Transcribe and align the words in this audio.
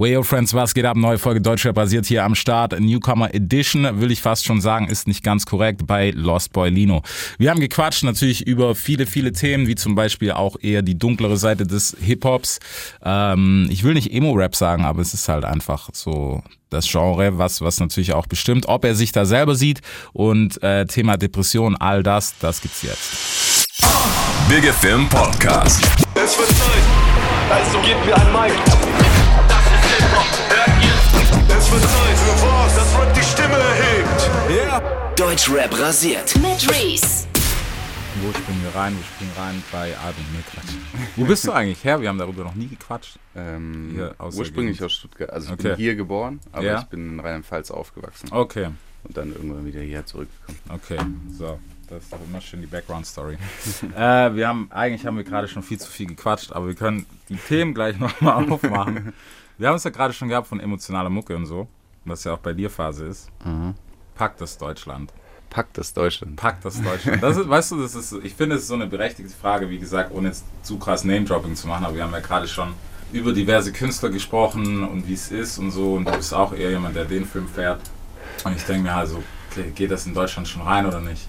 Wayo 0.00 0.22
Friends, 0.22 0.54
was 0.54 0.72
geht 0.72 0.86
ab? 0.86 0.96
Neue 0.96 1.18
Folge 1.18 1.42
Deutschrap 1.42 1.74
basiert 1.74 2.06
hier 2.06 2.24
am 2.24 2.34
Start. 2.34 2.80
Newcomer 2.80 3.34
Edition, 3.34 4.00
will 4.00 4.10
ich 4.10 4.22
fast 4.22 4.46
schon 4.46 4.62
sagen, 4.62 4.88
ist 4.88 5.06
nicht 5.06 5.22
ganz 5.22 5.44
korrekt 5.44 5.86
bei 5.86 6.10
Lost 6.12 6.54
Boy 6.54 6.70
Lino. 6.70 7.02
Wir 7.36 7.50
haben 7.50 7.60
gequatscht 7.60 8.02
natürlich 8.02 8.46
über 8.46 8.74
viele, 8.74 9.04
viele 9.04 9.32
Themen, 9.32 9.66
wie 9.66 9.74
zum 9.74 9.94
Beispiel 9.96 10.32
auch 10.32 10.56
eher 10.58 10.80
die 10.80 10.98
dunklere 10.98 11.36
Seite 11.36 11.66
des 11.66 11.94
Hip-Hops. 12.00 12.60
Ähm, 13.04 13.68
ich 13.70 13.84
will 13.84 13.92
nicht 13.92 14.10
Emo-Rap 14.10 14.56
sagen, 14.56 14.86
aber 14.86 15.02
es 15.02 15.12
ist 15.12 15.28
halt 15.28 15.44
einfach 15.44 15.90
so 15.92 16.42
das 16.70 16.90
Genre, 16.90 17.36
was, 17.36 17.60
was 17.60 17.78
natürlich 17.78 18.14
auch 18.14 18.26
bestimmt, 18.26 18.70
ob 18.70 18.86
er 18.86 18.94
sich 18.94 19.12
da 19.12 19.26
selber 19.26 19.54
sieht 19.54 19.82
und 20.14 20.62
äh, 20.62 20.86
Thema 20.86 21.18
Depression, 21.18 21.76
all 21.76 22.02
das, 22.02 22.38
das 22.38 22.62
gibt's 22.62 22.80
jetzt. 22.80 23.68
Big 24.48 24.64
Film 24.72 25.06
Podcast. 25.10 25.86
Es 26.14 26.38
wird 26.38 26.48
Zeit, 26.48 27.50
also 27.50 27.78
gebt 27.82 28.06
mir 28.06 28.16
ein 28.16 28.32
Mic. 28.32 29.09
Wird 31.70 31.82
Zeit 31.82 32.18
für 32.18 32.46
was, 32.46 32.74
das 32.76 32.98
Rap 32.98 33.14
die 33.14 33.22
Stimme 33.22 33.56
erhebt. 33.56 34.30
Yeah. 34.50 34.80
Deutschrap 35.16 35.78
rasiert. 35.78 36.34
Mit 36.36 36.68
Reese. 36.70 37.26
Wo 38.22 38.32
springen 38.32 38.62
wir 38.64 38.74
rein? 38.80 38.96
Wir 38.96 39.04
springen 39.04 39.30
rein 39.38 39.62
bei 39.70 39.96
Album. 39.96 40.24
Nee, 40.32 40.42
Quatsch. 40.50 40.74
Wo 41.16 41.24
bist 41.24 41.46
du 41.46 41.52
eigentlich 41.52 41.82
her? 41.84 42.00
Wir 42.00 42.08
haben 42.08 42.18
darüber 42.18 42.44
noch 42.44 42.54
nie 42.54 42.66
gequatscht. 42.66 43.16
Ähm, 43.36 43.90
Hier 43.94 44.14
ursprünglich 44.18 44.78
Gegend. 44.78 44.82
aus 44.82 44.92
Stuttgart. 44.92 45.30
Also 45.30 45.46
ich 45.48 45.52
Okay. 45.54 45.68
bin 45.68 45.76
hier 45.76 45.94
geboren, 45.94 46.40
aber 46.52 46.64
Ja. 46.64 46.78
ich 46.80 46.84
bin 46.86 47.08
in 47.14 47.20
Rheinland-Pfalz 47.20 47.70
aufgewachsen 47.70 48.28
Okay, 48.32 48.68
und 49.04 49.16
dann 49.16 49.32
irgendwann 49.32 49.64
wieder 49.64 49.80
hierher 49.80 50.04
zurückgekommen. 50.06 50.58
okay. 50.70 50.98
So, 51.38 51.58
das 51.90 52.04
ist 52.04 52.12
doch 52.12 52.20
immer 52.26 52.40
schön 52.40 52.60
die 52.60 52.66
Background-Story. 52.66 53.36
äh, 53.96 54.34
wir 54.34 54.48
haben, 54.48 54.70
eigentlich 54.70 55.04
haben 55.04 55.16
wir 55.16 55.24
gerade 55.24 55.48
schon 55.48 55.62
viel 55.62 55.78
zu 55.78 55.90
viel 55.90 56.06
gequatscht, 56.06 56.52
aber 56.52 56.68
wir 56.68 56.74
können 56.74 57.04
die 57.28 57.36
Themen 57.36 57.74
gleich 57.74 57.98
nochmal 58.00 58.48
aufmachen. 58.50 59.12
Wir 59.58 59.68
haben 59.68 59.76
es 59.76 59.84
ja 59.84 59.90
gerade 59.90 60.14
schon 60.14 60.28
gehabt 60.28 60.46
von 60.46 60.60
emotionaler 60.60 61.10
Mucke 61.10 61.36
und 61.36 61.46
so, 61.46 61.68
was 62.04 62.24
ja 62.24 62.32
auch 62.32 62.38
bei 62.38 62.52
dir 62.52 62.70
Phase 62.70 63.06
ist. 63.06 63.28
Packt 64.14 64.40
das 64.40 64.56
Deutschland. 64.56 65.12
Packt 65.50 65.76
das 65.76 65.92
Deutschland. 65.92 66.36
Packt 66.36 66.64
das 66.64 66.80
Deutschland. 66.80 67.22
Das 67.22 67.36
ist, 67.36 67.48
weißt 67.48 67.72
du, 67.72 67.82
das 67.82 67.94
ist, 67.96 68.14
ich 68.22 68.34
finde, 68.34 68.54
es 68.56 68.62
ist 68.62 68.68
so 68.68 68.74
eine 68.74 68.86
berechtigte 68.86 69.32
Frage, 69.32 69.68
wie 69.68 69.78
gesagt, 69.78 70.12
ohne 70.14 70.28
jetzt 70.28 70.44
zu 70.62 70.78
krass 70.78 71.04
Name-Dropping 71.04 71.56
zu 71.56 71.66
machen, 71.66 71.84
aber 71.84 71.96
wir 71.96 72.04
haben 72.04 72.12
ja 72.12 72.20
gerade 72.20 72.46
schon 72.46 72.72
über 73.12 73.32
diverse 73.32 73.72
Künstler 73.72 74.10
gesprochen 74.10 74.84
und 74.84 75.08
wie 75.08 75.14
es 75.14 75.32
ist 75.32 75.58
und 75.58 75.72
so 75.72 75.94
und 75.94 76.08
du 76.08 76.12
bist 76.12 76.32
auch 76.32 76.52
eher 76.52 76.70
jemand, 76.70 76.94
der 76.94 77.04
den 77.04 77.26
Film 77.26 77.48
fährt. 77.48 77.80
Und 78.44 78.56
ich 78.56 78.62
denke 78.62 78.84
mir 78.84 78.94
also, 78.94 79.22
okay, 79.50 79.72
geht 79.74 79.90
das 79.90 80.06
in 80.06 80.14
Deutschland 80.14 80.46
schon 80.46 80.62
rein 80.62 80.86
oder 80.86 81.00
nicht? 81.00 81.28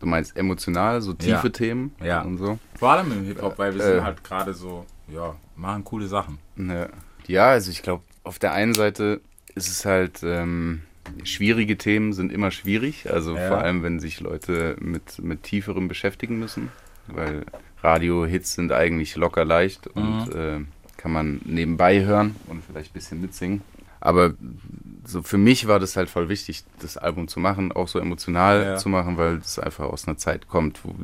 Du 0.00 0.06
meinst 0.06 0.36
emotional, 0.36 1.00
so 1.02 1.12
tiefe 1.12 1.30
Ja. 1.30 1.48
Themen 1.50 1.94
Ja. 2.02 2.22
und 2.22 2.38
so? 2.38 2.58
Vor 2.78 2.90
allem 2.90 3.12
im 3.12 3.24
Hip-Hop, 3.24 3.58
weil 3.58 3.74
wir 3.74 3.82
Äh. 3.84 3.94
sind 3.96 4.04
halt 4.04 4.24
gerade 4.24 4.54
so, 4.54 4.86
ja, 5.08 5.36
machen 5.56 5.84
coole 5.84 6.06
Sachen. 6.08 6.38
Ja, 6.56 6.88
ja 7.26 7.46
also 7.50 7.70
ich 7.70 7.82
glaube, 7.82 8.02
auf 8.24 8.38
der 8.38 8.52
einen 8.52 8.74
Seite 8.74 9.20
ist 9.54 9.68
es 9.68 9.84
halt, 9.84 10.22
ähm, 10.22 10.82
schwierige 11.24 11.76
Themen 11.76 12.12
sind 12.14 12.32
immer 12.32 12.50
schwierig. 12.50 13.12
Also 13.12 13.36
Ja. 13.36 13.48
vor 13.48 13.58
allem, 13.58 13.82
wenn 13.82 14.00
sich 14.00 14.20
Leute 14.20 14.76
mit, 14.80 15.18
mit 15.22 15.42
tieferem 15.42 15.86
beschäftigen 15.88 16.38
müssen. 16.38 16.70
Weil 17.08 17.44
Radio-Hits 17.82 18.54
sind 18.54 18.72
eigentlich 18.72 19.16
locker 19.16 19.44
leicht 19.44 19.86
und 19.88 20.26
Mhm. 20.26 20.32
äh, 20.40 20.60
kann 20.96 21.12
man 21.12 21.40
nebenbei 21.44 22.04
hören 22.04 22.36
und 22.46 22.62
vielleicht 22.64 22.90
ein 22.90 22.94
bisschen 22.94 23.20
mitsingen. 23.20 23.62
Aber 24.00 24.32
so 25.10 25.22
für 25.22 25.38
mich 25.38 25.66
war 25.66 25.78
das 25.80 25.96
halt 25.96 26.08
voll 26.08 26.28
wichtig, 26.28 26.64
das 26.80 26.96
Album 26.96 27.28
zu 27.28 27.40
machen, 27.40 27.72
auch 27.72 27.88
so 27.88 27.98
emotional 27.98 28.62
Ja. 28.64 28.76
zu 28.76 28.88
machen, 28.88 29.16
weil 29.18 29.36
es 29.36 29.58
einfach 29.58 29.84
aus 29.84 30.06
einer 30.08 30.16
Zeit 30.16 30.48
kommt, 30.48 30.80
wo, 30.84 30.94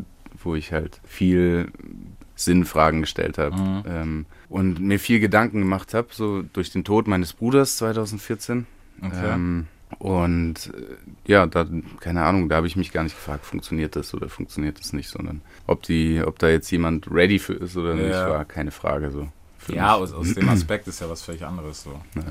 wo 0.42 0.54
ich 0.54 0.72
halt 0.72 1.00
viel 1.04 1.70
Sinnfragen 2.34 3.00
gestellt 3.00 3.38
habe 3.38 3.56
Mhm. 3.56 3.82
ähm, 3.88 4.26
und 4.48 4.80
mir 4.80 4.98
viel 4.98 5.20
Gedanken 5.20 5.60
gemacht 5.60 5.94
habe, 5.94 6.08
so 6.12 6.42
durch 6.52 6.70
den 6.70 6.84
Tod 6.84 7.06
meines 7.08 7.32
Bruders 7.32 7.76
2014. 7.78 8.66
Okay. 9.02 9.32
Ähm, 9.32 9.66
und 9.98 10.72
äh, 10.74 11.30
ja, 11.30 11.46
da, 11.46 11.66
keine 12.00 12.22
Ahnung, 12.24 12.48
da 12.48 12.56
habe 12.56 12.66
ich 12.66 12.76
mich 12.76 12.92
gar 12.92 13.02
nicht 13.04 13.14
gefragt, 13.16 13.46
funktioniert 13.46 13.96
das 13.96 14.12
oder 14.14 14.28
funktioniert 14.28 14.78
das 14.80 14.92
nicht, 14.92 15.08
sondern 15.08 15.40
ob 15.66 15.82
die, 15.84 16.22
ob 16.24 16.38
da 16.38 16.48
jetzt 16.48 16.70
jemand 16.70 17.10
ready 17.10 17.38
für 17.38 17.54
ist 17.54 17.76
oder 17.76 17.94
nicht, 17.94 18.10
Ja. 18.10 18.28
war 18.30 18.44
keine 18.44 18.70
Frage 18.72 19.10
so. 19.10 19.28
ja, 19.68 19.92
mich. 19.92 20.02
aus, 20.02 20.12
aus 20.12 20.34
dem 20.34 20.48
Aspekt 20.48 20.86
ist 20.88 21.00
ja 21.00 21.08
was 21.08 21.22
völlig 21.22 21.44
anderes 21.44 21.82
so. 21.84 21.98
Ja. 22.16 22.22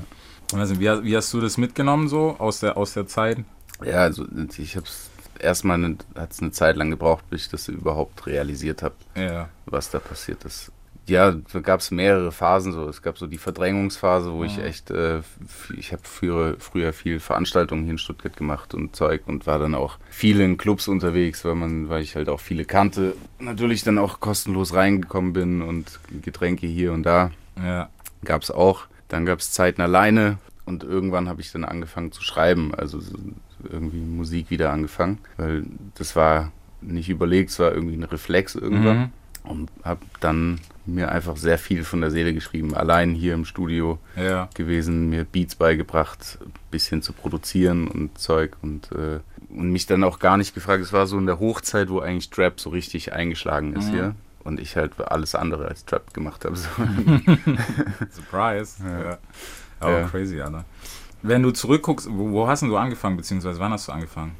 Also, 0.54 0.78
wie, 0.80 0.84
wie 1.04 1.16
hast 1.16 1.32
du 1.32 1.40
das 1.40 1.58
mitgenommen 1.58 2.08
so 2.08 2.36
aus 2.38 2.60
der, 2.60 2.76
aus 2.76 2.94
der 2.94 3.06
Zeit? 3.06 3.38
Ja, 3.84 3.96
also 4.02 4.24
ich 4.58 4.76
habe 4.76 4.86
es 4.86 5.10
erstmal 5.38 5.76
eine, 5.82 5.96
hat 6.14 6.32
es 6.32 6.40
eine 6.40 6.50
Zeit 6.52 6.76
lang 6.76 6.90
gebraucht, 6.90 7.24
bis 7.30 7.42
ich 7.46 7.50
das 7.50 7.68
überhaupt 7.68 8.26
realisiert 8.26 8.82
habe, 8.82 8.94
Ja. 9.16 9.48
was 9.66 9.90
da 9.90 9.98
passiert 9.98 10.44
ist. 10.44 10.70
Ja, 11.08 11.30
da 11.52 11.60
gab 11.60 11.78
es 11.80 11.92
mehrere 11.92 12.32
Phasen 12.32 12.72
so. 12.72 12.88
Es 12.88 13.00
gab 13.00 13.16
so 13.16 13.28
die 13.28 13.38
Verdrängungsphase, 13.38 14.32
wo 14.32 14.42
ich 14.42 14.58
echt, 14.58 14.90
äh, 14.90 15.20
ich 15.76 15.92
habe 15.92 16.02
früher, 16.04 16.56
früher 16.58 16.92
viel 16.92 17.20
Veranstaltungen 17.20 17.84
hier 17.84 17.92
in 17.92 17.98
Stuttgart 17.98 18.36
gemacht 18.36 18.74
und 18.74 18.96
Zeug 18.96 19.22
und 19.26 19.46
war 19.46 19.60
dann 19.60 19.76
auch 19.76 19.98
viel 20.10 20.40
in 20.40 20.56
Clubs 20.56 20.88
unterwegs, 20.88 21.44
weil 21.44 21.54
man, 21.54 21.88
weil 21.88 22.02
ich 22.02 22.16
halt 22.16 22.28
auch 22.28 22.40
viele 22.40 22.64
kannte. 22.64 23.14
Natürlich 23.38 23.84
dann 23.84 23.98
auch 23.98 24.18
kostenlos 24.18 24.74
reingekommen 24.74 25.32
bin 25.32 25.62
und 25.62 26.00
Getränke 26.22 26.66
hier 26.66 26.92
und 26.92 27.04
da 27.04 27.30
Ja. 27.62 27.88
gab 28.24 28.42
es 28.42 28.50
auch. 28.50 28.86
Dann 29.08 29.26
gab 29.26 29.38
es 29.40 29.52
Zeiten 29.52 29.80
alleine 29.82 30.38
und 30.64 30.82
irgendwann 30.82 31.28
habe 31.28 31.40
ich 31.40 31.52
dann 31.52 31.64
angefangen 31.64 32.12
zu 32.12 32.22
schreiben, 32.22 32.74
also 32.74 32.98
so 33.00 33.16
irgendwie 33.70 33.98
Musik 34.00 34.50
wieder 34.50 34.70
angefangen, 34.72 35.18
weil 35.36 35.64
das 35.94 36.16
war 36.16 36.52
nicht 36.80 37.08
überlegt, 37.08 37.50
es 37.50 37.58
war 37.58 37.72
irgendwie 37.72 37.96
ein 37.96 38.02
Reflex 38.04 38.54
irgendwann 38.54 38.98
Mhm. 38.98 39.10
und 39.44 39.70
habe 39.84 40.00
dann 40.20 40.60
mir 40.84 41.10
einfach 41.10 41.36
sehr 41.36 41.58
viel 41.58 41.82
von 41.84 42.00
der 42.00 42.10
Seele 42.10 42.32
geschrieben, 42.34 42.74
allein 42.74 43.12
hier 43.14 43.34
im 43.34 43.44
Studio 43.44 43.98
Ja. 44.16 44.48
gewesen, 44.54 45.08
mir 45.08 45.24
Beats 45.24 45.54
beigebracht, 45.56 46.38
ein 46.44 46.52
bisschen 46.70 47.02
zu 47.02 47.12
produzieren 47.12 47.88
und 47.88 48.18
Zeug 48.18 48.56
und, 48.62 48.92
äh, 48.92 49.20
und 49.50 49.70
mich 49.70 49.86
dann 49.86 50.04
auch 50.04 50.18
gar 50.18 50.36
nicht 50.36 50.54
gefragt, 50.54 50.82
es 50.82 50.92
war 50.92 51.06
so 51.06 51.16
in 51.18 51.26
der 51.26 51.38
Hochzeit, 51.40 51.88
wo 51.88 52.00
eigentlich 52.00 52.30
Trap 52.30 52.60
so 52.60 52.70
richtig 52.70 53.12
eingeschlagen 53.12 53.74
ist 53.74 53.88
hier 53.90 54.14
und 54.46 54.60
ich 54.60 54.76
halt 54.76 55.00
alles 55.00 55.34
andere 55.34 55.66
als 55.68 55.84
Trap 55.84 56.14
gemacht 56.14 56.44
habe. 56.44 56.56
So. 56.56 56.68
Surprise. 58.10 58.82
Ja. 58.84 59.18
Aber 59.80 60.00
Ja. 60.00 60.08
crazy, 60.08 60.40
Alter. 60.40 60.64
Wenn 61.22 61.42
du 61.42 61.50
zurückguckst, 61.50 62.08
wo, 62.10 62.30
wo 62.30 62.48
hast 62.48 62.60
denn 62.62 62.68
du 62.70 62.76
angefangen, 62.76 63.16
beziehungsweise 63.16 63.58
wann 63.60 63.72
hast 63.72 63.88
du 63.88 63.92
angefangen? 63.92 64.32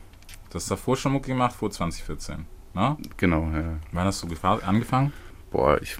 Du 0.50 0.54
hast 0.56 0.70
davor 0.70 0.96
schon 0.96 1.12
Mucke 1.12 1.28
gemacht, 1.28 1.54
vor 1.54 1.70
2014. 1.70 2.46
Na? 2.74 2.96
genau, 3.16 3.42
ja. 3.52 3.74
Wann 3.92 4.04
hast 4.06 4.22
du 4.22 4.28
angefangen? 4.64 5.12
Boah, 5.50 5.80
ich, 5.80 5.96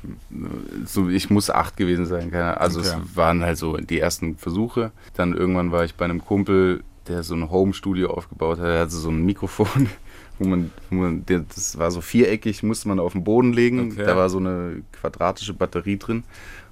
so, 0.84 1.08
ich 1.08 1.30
muss 1.30 1.50
acht 1.50 1.76
gewesen 1.76 2.04
sein. 2.04 2.32
Also 2.34 2.80
Okay. 2.80 2.88
es 3.02 3.16
waren 3.16 3.42
halt 3.42 3.56
so 3.56 3.76
die 3.76 3.98
ersten 3.98 4.36
Versuche. 4.36 4.92
Dann 5.14 5.32
irgendwann 5.34 5.72
war 5.72 5.84
ich 5.84 5.94
bei 5.94 6.04
einem 6.04 6.22
Kumpel, 6.24 6.84
der 7.08 7.22
so 7.22 7.34
ein 7.34 7.50
Home-Studio 7.50 8.10
aufgebaut 8.10 8.58
hat. 8.58 8.66
Er 8.66 8.80
hatte 8.82 8.90
so 8.90 9.08
ein 9.10 9.24
Mikrofon, 9.24 9.88
wo 10.38 10.46
man, 10.48 10.70
wo 10.90 10.96
man 10.96 11.24
das 11.26 11.78
war 11.78 11.90
so 11.90 12.00
viereckig, 12.00 12.62
musste 12.62 12.88
man 12.88 12.98
auf 12.98 13.12
den 13.12 13.24
Boden 13.24 13.52
legen. 13.52 13.92
Okay. 13.92 14.04
Da 14.04 14.16
war 14.16 14.28
so 14.28 14.38
eine 14.38 14.82
quadratische 14.92 15.54
Batterie 15.54 15.98
drin. 15.98 16.24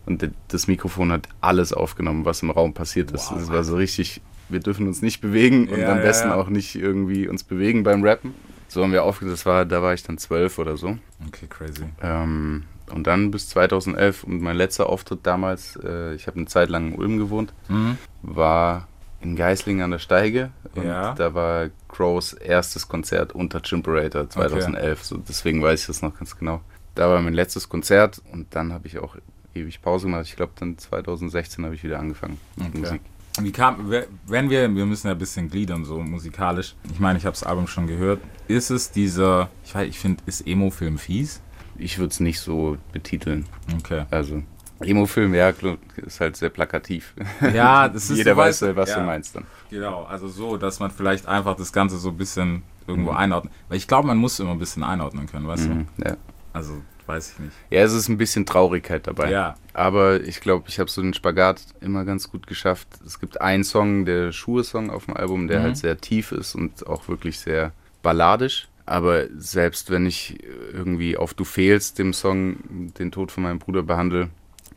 Und 0.06 0.30
das 0.48 0.66
Mikrofon 0.66 1.10
hat 1.12 1.28
alles 1.40 1.72
aufgenommen, 1.72 2.24
was 2.26 2.42
im 2.42 2.50
Raum 2.50 2.74
passiert 2.74 3.10
ist. 3.12 3.30
Wow. 3.30 3.38
Das 3.38 3.50
war 3.50 3.64
so 3.64 3.76
richtig, 3.76 4.20
wir 4.50 4.60
dürfen 4.60 4.86
uns 4.86 5.00
nicht 5.00 5.20
bewegen 5.22 5.68
und 5.68 5.78
Ja, 5.78 5.92
am 5.92 5.98
ja, 5.98 6.02
besten 6.04 6.28
ja. 6.28 6.34
auch 6.34 6.48
nicht 6.48 6.74
irgendwie 6.74 7.26
uns 7.26 7.42
bewegen 7.42 7.84
beim 7.84 8.02
Rappen. 8.04 8.34
So 8.68 8.82
haben 8.82 8.92
wir 8.92 9.02
aufgenommen, 9.04 9.34
das 9.36 9.46
war, 9.46 9.64
da 9.64 9.82
war 9.82 9.94
ich 9.94 10.02
dann 10.02 10.18
zwölf 10.18 10.58
oder 10.58 10.76
so. 10.76 10.98
Okay, 11.28 11.46
crazy. 11.48 11.84
Ähm, 12.02 12.64
und 12.92 13.06
dann 13.06 13.30
bis 13.30 13.48
2011 13.48 14.24
und 14.24 14.42
mein 14.42 14.56
letzter 14.56 14.90
Auftritt 14.90 15.20
damals, 15.22 15.76
äh, 15.82 16.14
ich 16.14 16.26
habe 16.26 16.36
eine 16.36 16.46
Zeit 16.46 16.68
lang 16.68 16.92
in 16.92 16.98
Ulm 16.98 17.16
gewohnt, 17.18 17.54
Mhm. 17.68 17.96
war 18.20 18.88
in 19.24 19.36
Geislingen 19.36 19.82
an 19.82 19.90
der 19.90 19.98
Steige. 19.98 20.50
Und 20.74 20.84
Ja. 20.86 21.14
da 21.14 21.34
war 21.34 21.70
Crows 21.88 22.32
erstes 22.34 22.86
Konzert 22.88 23.32
unter 23.32 23.60
Chimperator 23.62 24.28
2011. 24.28 25.04
So, 25.04 25.16
deswegen 25.16 25.62
weiß 25.62 25.80
ich 25.80 25.86
das 25.86 26.02
noch 26.02 26.16
ganz 26.16 26.36
genau. 26.36 26.60
Da 26.94 27.08
war 27.10 27.20
mein 27.20 27.34
letztes 27.34 27.68
Konzert 27.68 28.22
und 28.32 28.54
dann 28.54 28.72
habe 28.72 28.86
ich 28.86 28.98
auch 28.98 29.16
ewig 29.54 29.82
Pause 29.82 30.06
gemacht. 30.06 30.26
Ich 30.26 30.36
glaube, 30.36 30.52
dann 30.56 30.78
2016 30.78 31.64
habe 31.64 31.74
ich 31.74 31.82
wieder 31.82 31.98
angefangen 31.98 32.38
mit 32.56 32.68
Okay. 32.68 32.78
Musik. 32.78 33.00
Wie 33.40 33.50
kam, 33.50 33.90
wenn 34.28 34.48
wir, 34.48 34.72
wir 34.72 34.86
müssen 34.86 35.08
ja 35.08 35.12
ein 35.12 35.18
bisschen 35.18 35.48
gliedern, 35.48 35.84
so 35.84 35.98
musikalisch. 35.98 36.76
Ich 36.92 37.00
meine, 37.00 37.18
ich 37.18 37.24
habe 37.26 37.32
das 37.34 37.42
Album 37.42 37.66
schon 37.66 37.88
gehört. 37.88 38.20
Ist 38.46 38.70
es 38.70 38.92
dieser, 38.92 39.48
ich 39.64 39.74
weiß, 39.74 39.88
ich 39.88 39.98
finde, 39.98 40.22
ist 40.26 40.46
Emo-Film 40.46 40.98
fies? 40.98 41.40
Ich 41.76 41.98
würde 41.98 42.10
es 42.12 42.20
nicht 42.20 42.38
so 42.38 42.76
betiteln. 42.92 43.46
Okay. 43.76 44.04
Also, 44.12 44.44
Emo-Film, 44.80 45.34
ja, 45.34 45.52
ist 45.96 46.20
halt 46.20 46.36
sehr 46.36 46.50
plakativ. 46.50 47.14
Ja, 47.52 47.88
das 47.88 48.10
ist 48.10 48.16
Jeder 48.18 48.32
so, 48.32 48.36
weiß, 48.38 48.58
du, 48.60 48.76
was 48.76 48.90
ja. 48.90 49.00
du 49.00 49.06
meinst 49.06 49.36
dann. 49.36 49.44
Genau, 49.70 50.04
also 50.04 50.28
so, 50.28 50.56
dass 50.56 50.80
man 50.80 50.90
vielleicht 50.90 51.26
einfach 51.26 51.56
das 51.56 51.72
Ganze 51.72 51.96
so 51.98 52.10
ein 52.10 52.16
bisschen 52.16 52.62
irgendwo 52.86 53.12
Mhm. 53.12 53.16
einordnet. 53.16 53.52
Weil 53.68 53.78
ich 53.78 53.88
glaube, 53.88 54.06
man 54.08 54.18
muss 54.18 54.38
immer 54.40 54.50
ein 54.50 54.58
bisschen 54.58 54.82
einordnen 54.82 55.26
können, 55.26 55.46
weißt 55.46 55.68
Mhm, 55.68 55.86
ja. 56.04 56.12
du? 56.12 56.16
Also, 56.52 56.82
weiß 57.06 57.32
ich 57.32 57.38
nicht. 57.38 57.52
Ja, 57.70 57.82
es 57.82 57.92
ist 57.92 58.08
ein 58.08 58.18
bisschen 58.18 58.46
Traurigkeit 58.46 59.06
dabei. 59.06 59.30
Ja. 59.30 59.54
Aber 59.72 60.20
ich 60.20 60.40
glaube, 60.40 60.64
ich 60.68 60.78
habe 60.78 60.90
so 60.90 61.02
den 61.02 61.14
Spagat 61.14 61.62
immer 61.80 62.04
ganz 62.04 62.30
gut 62.30 62.46
geschafft. 62.46 62.88
Es 63.06 63.18
gibt 63.20 63.40
einen 63.40 63.64
Song, 63.64 64.04
der 64.04 64.32
Schuhe-Song 64.32 64.90
auf 64.90 65.06
dem 65.06 65.16
Album, 65.16 65.48
der 65.48 65.60
Mhm. 65.60 65.64
halt 65.64 65.76
sehr 65.76 65.98
tief 65.98 66.32
ist 66.32 66.54
und 66.54 66.86
auch 66.86 67.08
wirklich 67.08 67.38
sehr 67.38 67.72
balladisch. 68.02 68.68
Aber 68.86 69.24
selbst 69.38 69.90
wenn 69.90 70.04
ich 70.04 70.38
irgendwie 70.72 71.16
auf 71.16 71.32
Du 71.32 71.44
fehlst, 71.44 71.98
dem 71.98 72.12
Song, 72.12 72.92
den 72.98 73.10
Tod 73.10 73.32
von 73.32 73.42
meinem 73.44 73.58
Bruder 73.58 73.82
behandle, 73.82 74.28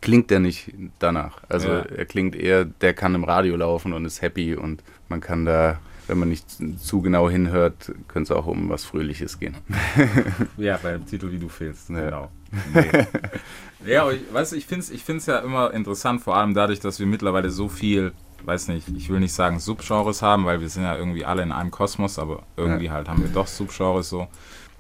klingt 0.02 0.30
der 0.30 0.40
nicht 0.40 0.72
danach. 1.00 1.42
Also 1.50 1.70
Ja. 1.70 1.80
er 1.82 2.06
klingt 2.06 2.36
eher, 2.36 2.66
der 2.66 2.94
kann 2.94 3.16
im 3.16 3.24
Radio 3.24 3.56
laufen 3.56 3.94
und 3.94 4.06
ist 4.06 4.22
happy 4.22 4.56
und 4.56 4.84
man 5.10 5.22
kann 5.22 5.46
da, 5.46 5.80
wenn 6.08 6.20
man 6.20 6.30
nicht 6.30 6.46
zu 6.80 7.02
genau 7.02 7.30
hinhört, 7.30 7.92
könnte 8.08 8.34
es 8.34 8.38
auch 8.38 8.46
um 8.48 8.70
was 8.70 8.86
Fröhliches 8.86 9.40
gehen. 9.40 9.56
Ja, 10.58 10.80
bei 10.82 10.94
dem 10.94 11.06
Titel, 11.06 11.32
wie 11.32 11.40
du 11.40 11.50
fehlst. 11.50 11.90
Ja. 11.90 12.00
Genau. 12.10 12.32
Nee. 12.74 13.06
ja, 13.92 14.02
aber 14.04 14.14
ich, 14.14 14.22
weißt 14.32 14.54
du, 14.54 14.56
ich 14.56 14.66
finde 14.66 14.84
es 14.84 14.90
ich 14.90 15.04
find's 15.04 15.26
ja 15.26 15.40
immer 15.40 15.74
interessant, 15.74 16.22
vor 16.22 16.36
allem 16.38 16.54
dadurch, 16.54 16.80
dass 16.80 17.00
wir 17.00 17.06
mittlerweile 17.06 17.50
so 17.50 17.68
viel, 17.70 18.14
weiß 18.46 18.70
nicht, 18.70 18.88
ich 18.96 19.10
will 19.10 19.20
nicht 19.20 19.34
sagen 19.34 19.60
Subgenres 19.60 20.22
haben, 20.22 20.46
weil 20.46 20.62
wir 20.62 20.70
sind 20.70 20.84
ja 20.84 20.96
irgendwie 20.98 21.26
alle 21.26 21.44
in 21.44 21.52
einem 21.52 21.72
Kosmos, 21.72 22.18
aber 22.20 22.44
irgendwie 22.56 22.90
halt 22.92 23.08
haben 23.10 23.22
wir 23.22 23.30
doch 23.30 23.48
Subgenres 23.48 24.10
so. 24.10 24.28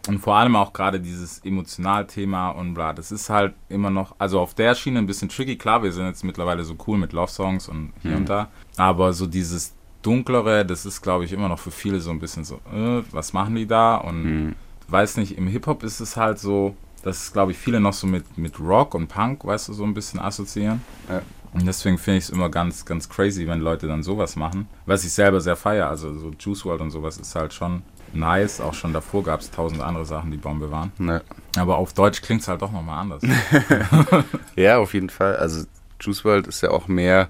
Und 0.07 0.19
vor 0.19 0.36
allem 0.36 0.56
auch 0.56 0.74
gerade 0.74 1.00
dieses 1.00 1.39
Emotionalthema 1.39 2.50
und 2.51 2.74
bla, 2.74 2.94
das 2.94 3.12
ist 3.12 3.30
halt 3.30 3.54
immer 3.69 3.89
noch, 3.89 4.15
also 4.19 4.39
auf 4.39 4.54
der 4.54 4.75
Schiene 4.75 5.00
ein 5.00 5.07
bisschen 5.07 5.30
tricky. 5.30 5.57
Klar, 5.57 5.83
wir 5.83 5.92
sind 5.92 6.06
jetzt 6.06 6.24
mittlerweile 6.24 6.63
so 6.63 6.75
cool 6.88 6.98
mit 6.98 7.13
Love-Songs 7.13 7.68
und 7.68 7.94
hier 8.01 8.18
und 8.18 8.30
da, 8.30 8.50
aber 8.77 9.13
so 9.13 9.27
dieses 9.27 9.74
Dunklere, 10.01 10.65
das 10.65 10.86
ist, 10.86 11.01
glaube 11.01 11.25
ich, 11.25 11.33
immer 11.33 11.50
noch 11.50 11.59
für 11.59 11.71
viele 11.71 12.00
so 12.00 12.12
ein 12.12 12.19
bisschen 12.19 12.44
so, 12.44 12.56
äh, 12.74 13.04
was 13.12 13.33
machen 13.33 13.56
die 13.56 13.68
da? 13.68 13.95
Und 13.95 14.56
weiß 14.88 15.18
nicht, 15.18 15.38
im 15.38 15.48
Hip-Hop 15.48 15.83
ist 15.83 16.00
es 16.00 16.15
halt 16.15 16.39
so, 16.39 16.75
dass, 17.04 17.33
glaube 17.33 17.51
ich, 17.51 17.57
viele 17.57 17.80
noch 17.80 17.94
so 17.94 18.07
mit, 18.07 18.38
mit 18.38 18.59
Rock 18.59 18.95
und 18.95 19.07
Punk, 19.07 19.45
weißt 19.45 19.69
du, 19.69 19.74
so 19.74 19.83
ein 19.83 19.94
bisschen 19.94 20.19
assoziieren. 20.19 20.81
Ja. 21.09 21.21
Und 21.54 21.65
deswegen 21.65 21.98
finde 21.98 22.18
ich 22.19 22.25
es 22.25 22.30
immer 22.30 22.50
ganz, 22.50 22.86
ganz 22.86 23.09
crazy, 23.09 23.48
wenn 23.48 23.62
Leute 23.62 23.88
dann 23.88 24.04
sowas 24.04 24.36
machen. 24.36 24.68
Was 24.86 25.04
ich 25.04 25.13
selber 25.13 25.42
sehr 25.42 25.56
feiere, 25.56 25.88
also 25.89 26.13
so 26.13 26.31
Juice 26.38 26.65
WRLD 26.65 26.81
und 26.81 26.92
sowas 26.92 27.18
ist 27.18 27.36
halt 27.36 27.54
schon 27.54 27.81
nice. 28.13 28.62
Auch 28.62 28.74
schon 28.74 28.94
davor 28.94 29.24
gab 29.24 29.42
es 29.42 29.51
tausend 29.51 29.81
andere 29.81 30.06
Sachen, 30.06 30.31
die 30.31 30.38
Bombe 30.38 30.71
waren. 30.71 30.92
Ne. 30.98 31.21
Aber 31.57 31.77
auf 31.77 31.94
Deutsch 31.94 32.21
klingt 32.21 32.42
es 32.42 32.48
halt 32.48 32.62
doch 32.62 32.71
nochmal 32.71 33.00
anders. 33.00 33.21
Ja, 34.56 34.77
auf 34.80 34.94
jeden 34.94 35.09
Fall. 35.09 35.36
Also 35.36 35.65
Juice 36.00 36.25
WRLD 36.25 36.48
ist 36.48 36.62
ja 36.62 36.71
auch 36.71 36.88
mehr, 36.88 37.30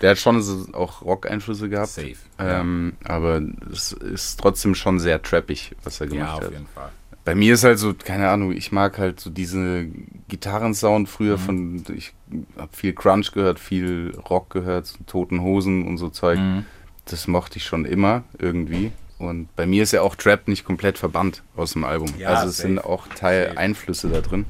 der 0.00 0.10
hat 0.10 0.18
schon 0.18 0.40
so 0.42 0.66
auch 0.74 1.02
Rock-Einflüsse 1.02 1.68
gehabt. 1.68 1.88
Safe. 1.88 2.14
Ähm, 2.38 2.94
aber 3.04 3.40
es 3.72 3.92
ist 3.92 4.38
trotzdem 4.38 4.74
schon 4.74 5.00
sehr 5.00 5.22
trappig, 5.22 5.74
was 5.82 6.00
er 6.00 6.06
ja, 6.08 6.12
gemacht 6.12 6.38
auf 6.38 6.44
hat. 6.44 6.52
jeden 6.52 6.66
Fall. 6.66 6.90
Bei 7.24 7.34
mir 7.34 7.54
ist 7.54 7.64
halt 7.64 7.78
so, 7.78 7.92
keine 7.92 8.30
Ahnung, 8.30 8.52
ich 8.52 8.72
mag 8.72 8.96
halt 8.96 9.20
so 9.20 9.28
diese 9.28 9.86
Gitarrensound 10.28 11.10
früher 11.10 11.36
von, 11.36 11.84
ich 11.94 12.14
habe 12.56 12.74
viel 12.74 12.94
Crunch 12.94 13.32
gehört, 13.32 13.58
viel 13.58 14.16
Rock 14.30 14.50
gehört, 14.50 14.86
so 14.86 14.96
Toten 15.06 15.42
Hosen 15.42 15.86
und 15.86 15.98
so 15.98 16.08
Zeug. 16.08 16.38
Mhm. 16.38 16.64
Das 17.04 17.26
mochte 17.26 17.58
ich 17.58 17.66
schon 17.66 17.84
immer 17.84 18.24
irgendwie. 18.38 18.92
Und 19.18 19.54
bei 19.56 19.66
mir 19.66 19.82
ist 19.82 19.92
ja 19.92 20.02
auch 20.02 20.14
Trap 20.14 20.46
nicht 20.48 20.64
komplett 20.64 20.96
verbannt 20.98 21.42
aus 21.56 21.72
dem 21.72 21.84
Album. 21.84 22.08
Ja, 22.18 22.28
also 22.30 22.48
es 22.50 22.58
safe. 22.58 22.68
sind 22.68 22.78
auch 22.84 23.08
Teil 23.08 23.46
Safe. 23.48 23.58
Einflüsse 23.58 24.08
da 24.08 24.20
drin. 24.20 24.46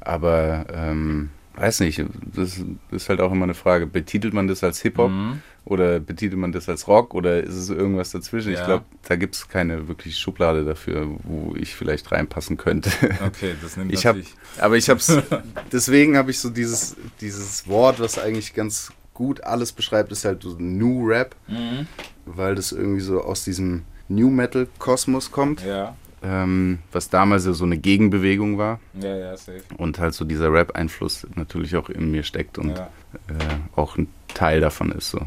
Aber 0.00 0.66
ähm, 0.72 1.30
weiß 1.56 1.80
nicht, 1.80 2.04
das 2.34 2.60
ist 2.90 3.08
halt 3.08 3.20
auch 3.20 3.32
immer 3.32 3.44
eine 3.44 3.54
Frage. 3.54 3.86
Betitelt 3.86 4.32
man 4.34 4.46
das 4.48 4.62
als 4.62 4.80
Hip-Hop 4.82 5.10
Mhm. 5.10 5.42
oder 5.64 5.98
betitelt 5.98 6.38
man 6.38 6.52
das 6.52 6.68
als 6.68 6.86
Rock 6.86 7.14
oder 7.14 7.42
ist 7.42 7.54
es 7.54 7.68
irgendwas 7.70 8.10
dazwischen? 8.12 8.52
Ja. 8.52 8.60
Ich 8.60 8.64
glaube, 8.64 8.84
da 9.08 9.16
gibt 9.16 9.34
es 9.34 9.48
keine 9.48 9.88
wirklich 9.88 10.16
Schublade 10.16 10.64
dafür, 10.64 11.08
wo 11.24 11.54
ich 11.56 11.74
vielleicht 11.74 12.12
reinpassen 12.12 12.56
könnte. 12.56 12.90
Okay, 13.26 13.54
das 13.60 13.76
nimmt 13.76 13.92
Ich 13.92 14.04
natürlich. 14.04 14.32
aber 14.60 14.76
ich 14.76 14.88
habe 14.88 15.00
es, 15.00 15.12
deswegen 15.72 16.16
habe 16.16 16.30
ich 16.30 16.38
so 16.38 16.50
dieses, 16.50 16.96
dieses 17.20 17.66
Wort, 17.66 17.98
was 17.98 18.18
eigentlich 18.18 18.54
ganz 18.54 18.92
gut 19.12 19.42
alles 19.42 19.72
beschreibt, 19.72 20.12
ist 20.12 20.24
halt 20.24 20.44
so 20.44 20.54
New 20.58 21.04
Rap, 21.08 21.34
Mhm. 21.48 21.88
Weil 22.36 22.54
das 22.54 22.72
irgendwie 22.72 23.00
so 23.00 23.22
aus 23.22 23.44
diesem 23.44 23.84
New 24.08 24.30
Metal 24.30 24.66
Kosmos 24.78 25.30
kommt, 25.30 25.64
Ja, 25.64 25.94
ähm, 26.22 26.78
was 26.92 27.10
damals 27.10 27.46
ja 27.46 27.52
so 27.52 27.64
eine 27.64 27.78
Gegenbewegung 27.78 28.58
war 28.58 28.80
ja, 29.00 29.14
ja, 29.16 29.36
safe. 29.36 29.62
und 29.76 29.98
halt 30.00 30.14
so 30.14 30.24
dieser 30.24 30.52
Rap-Einfluss 30.52 31.26
natürlich 31.36 31.76
auch 31.76 31.88
in 31.90 32.10
mir 32.10 32.22
steckt 32.24 32.58
und 32.58 32.70
Ja. 32.76 32.88
äh, 33.28 33.76
auch 33.76 33.96
ein 33.96 34.08
Teil 34.34 34.60
davon 34.60 34.90
ist 34.92 35.10
so, 35.10 35.18
ja. 35.18 35.26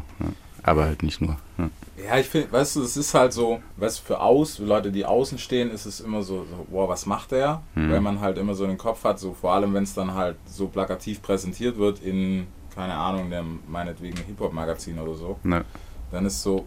aber 0.62 0.84
halt 0.84 1.02
nicht 1.02 1.20
nur. 1.20 1.38
Ja. 1.58 1.70
Ja, 2.08 2.18
ich 2.18 2.26
finde, 2.28 2.50
weißt 2.50 2.76
du, 2.76 2.82
es 2.82 2.96
ist 2.96 3.14
halt 3.14 3.32
so, 3.32 3.60
weißt 3.76 4.00
du, 4.00 4.02
für 4.04 4.20
aus, 4.20 4.56
für 4.56 4.64
Leute, 4.64 4.90
die 4.90 5.04
außen 5.04 5.38
stehen, 5.38 5.70
ist 5.70 5.86
es 5.86 6.00
immer 6.00 6.22
so, 6.22 6.44
so 6.50 6.66
boah, 6.70 6.88
was 6.88 7.06
macht 7.06 7.30
der? 7.30 7.62
Weil 7.76 8.00
man 8.00 8.20
halt 8.20 8.38
immer 8.38 8.54
so 8.54 8.66
den 8.66 8.78
Kopf 8.78 9.04
hat, 9.04 9.20
so 9.20 9.34
vor 9.34 9.52
allem, 9.52 9.72
wenn 9.74 9.84
es 9.84 9.94
dann 9.94 10.14
halt 10.14 10.36
so 10.46 10.66
plakativ 10.66 11.22
präsentiert 11.22 11.78
wird 11.78 12.00
in, 12.02 12.48
keine 12.74 12.94
Ahnung, 12.94 13.30
dem 13.30 13.60
meinetwegen 13.68 14.16
Hip-Hop-Magazin 14.16 14.98
oder 14.98 15.14
so, 15.14 15.38
Ne, 15.44 15.64
dann 16.10 16.26
ist 16.26 16.42
so, 16.42 16.66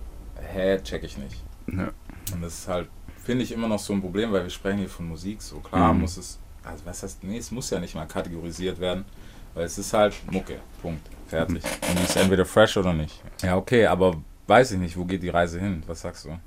hä, 0.53 0.80
check 0.83 1.03
ich 1.03 1.18
nicht. 1.18 1.44
ne, 1.68 1.92
Und 2.33 2.42
das 2.42 2.59
ist 2.59 2.68
halt, 2.68 2.88
finde 3.24 3.44
ich, 3.44 3.51
immer 3.51 3.68
noch 3.68 3.80
so 3.80 3.94
ein 3.94 4.01
Problem, 4.01 4.31
weil 4.31 4.44
wir 4.44 4.50
sprechen 4.50 4.80
hier 4.80 4.89
von 4.89 5.07
Musik, 5.07 5.42
so 5.42 5.59
klar 5.59 5.94
Mhm. 5.94 6.01
muss 6.01 6.18
es, 6.18 6.39
also 6.63 6.86
was 6.86 7.03
heißt, 7.03 7.24
nee, 7.24 7.38
es 7.38 7.51
muss 7.51 7.69
ja 7.69 7.80
nicht 7.80 7.95
mal 7.95 8.06
kategorisiert 8.06 8.80
werden, 8.80 9.06
weil 9.53 9.65
es 9.65 9.77
ist 9.77 9.94
halt 9.94 10.13
Mucke, 10.31 10.59
Punkt, 10.81 11.01
fertig. 11.27 11.63
Und 11.89 12.00
die 12.00 12.03
ist 12.03 12.15
entweder 12.18 12.45
fresh 12.45 12.77
oder 12.77 12.94
nicht. 12.94 13.21
Ja, 13.42 13.57
okay, 13.57 13.86
aber 13.86 14.15
weiß 14.47 14.71
ich 14.74 14.80
nicht, 14.80 14.95
wo 14.97 15.06
geht 15.06 15.24
die 15.24 15.30
Reise 15.30 15.59
hin? 15.59 15.83
Was 15.88 16.01
sagst 16.01 16.25
du? 16.25 16.38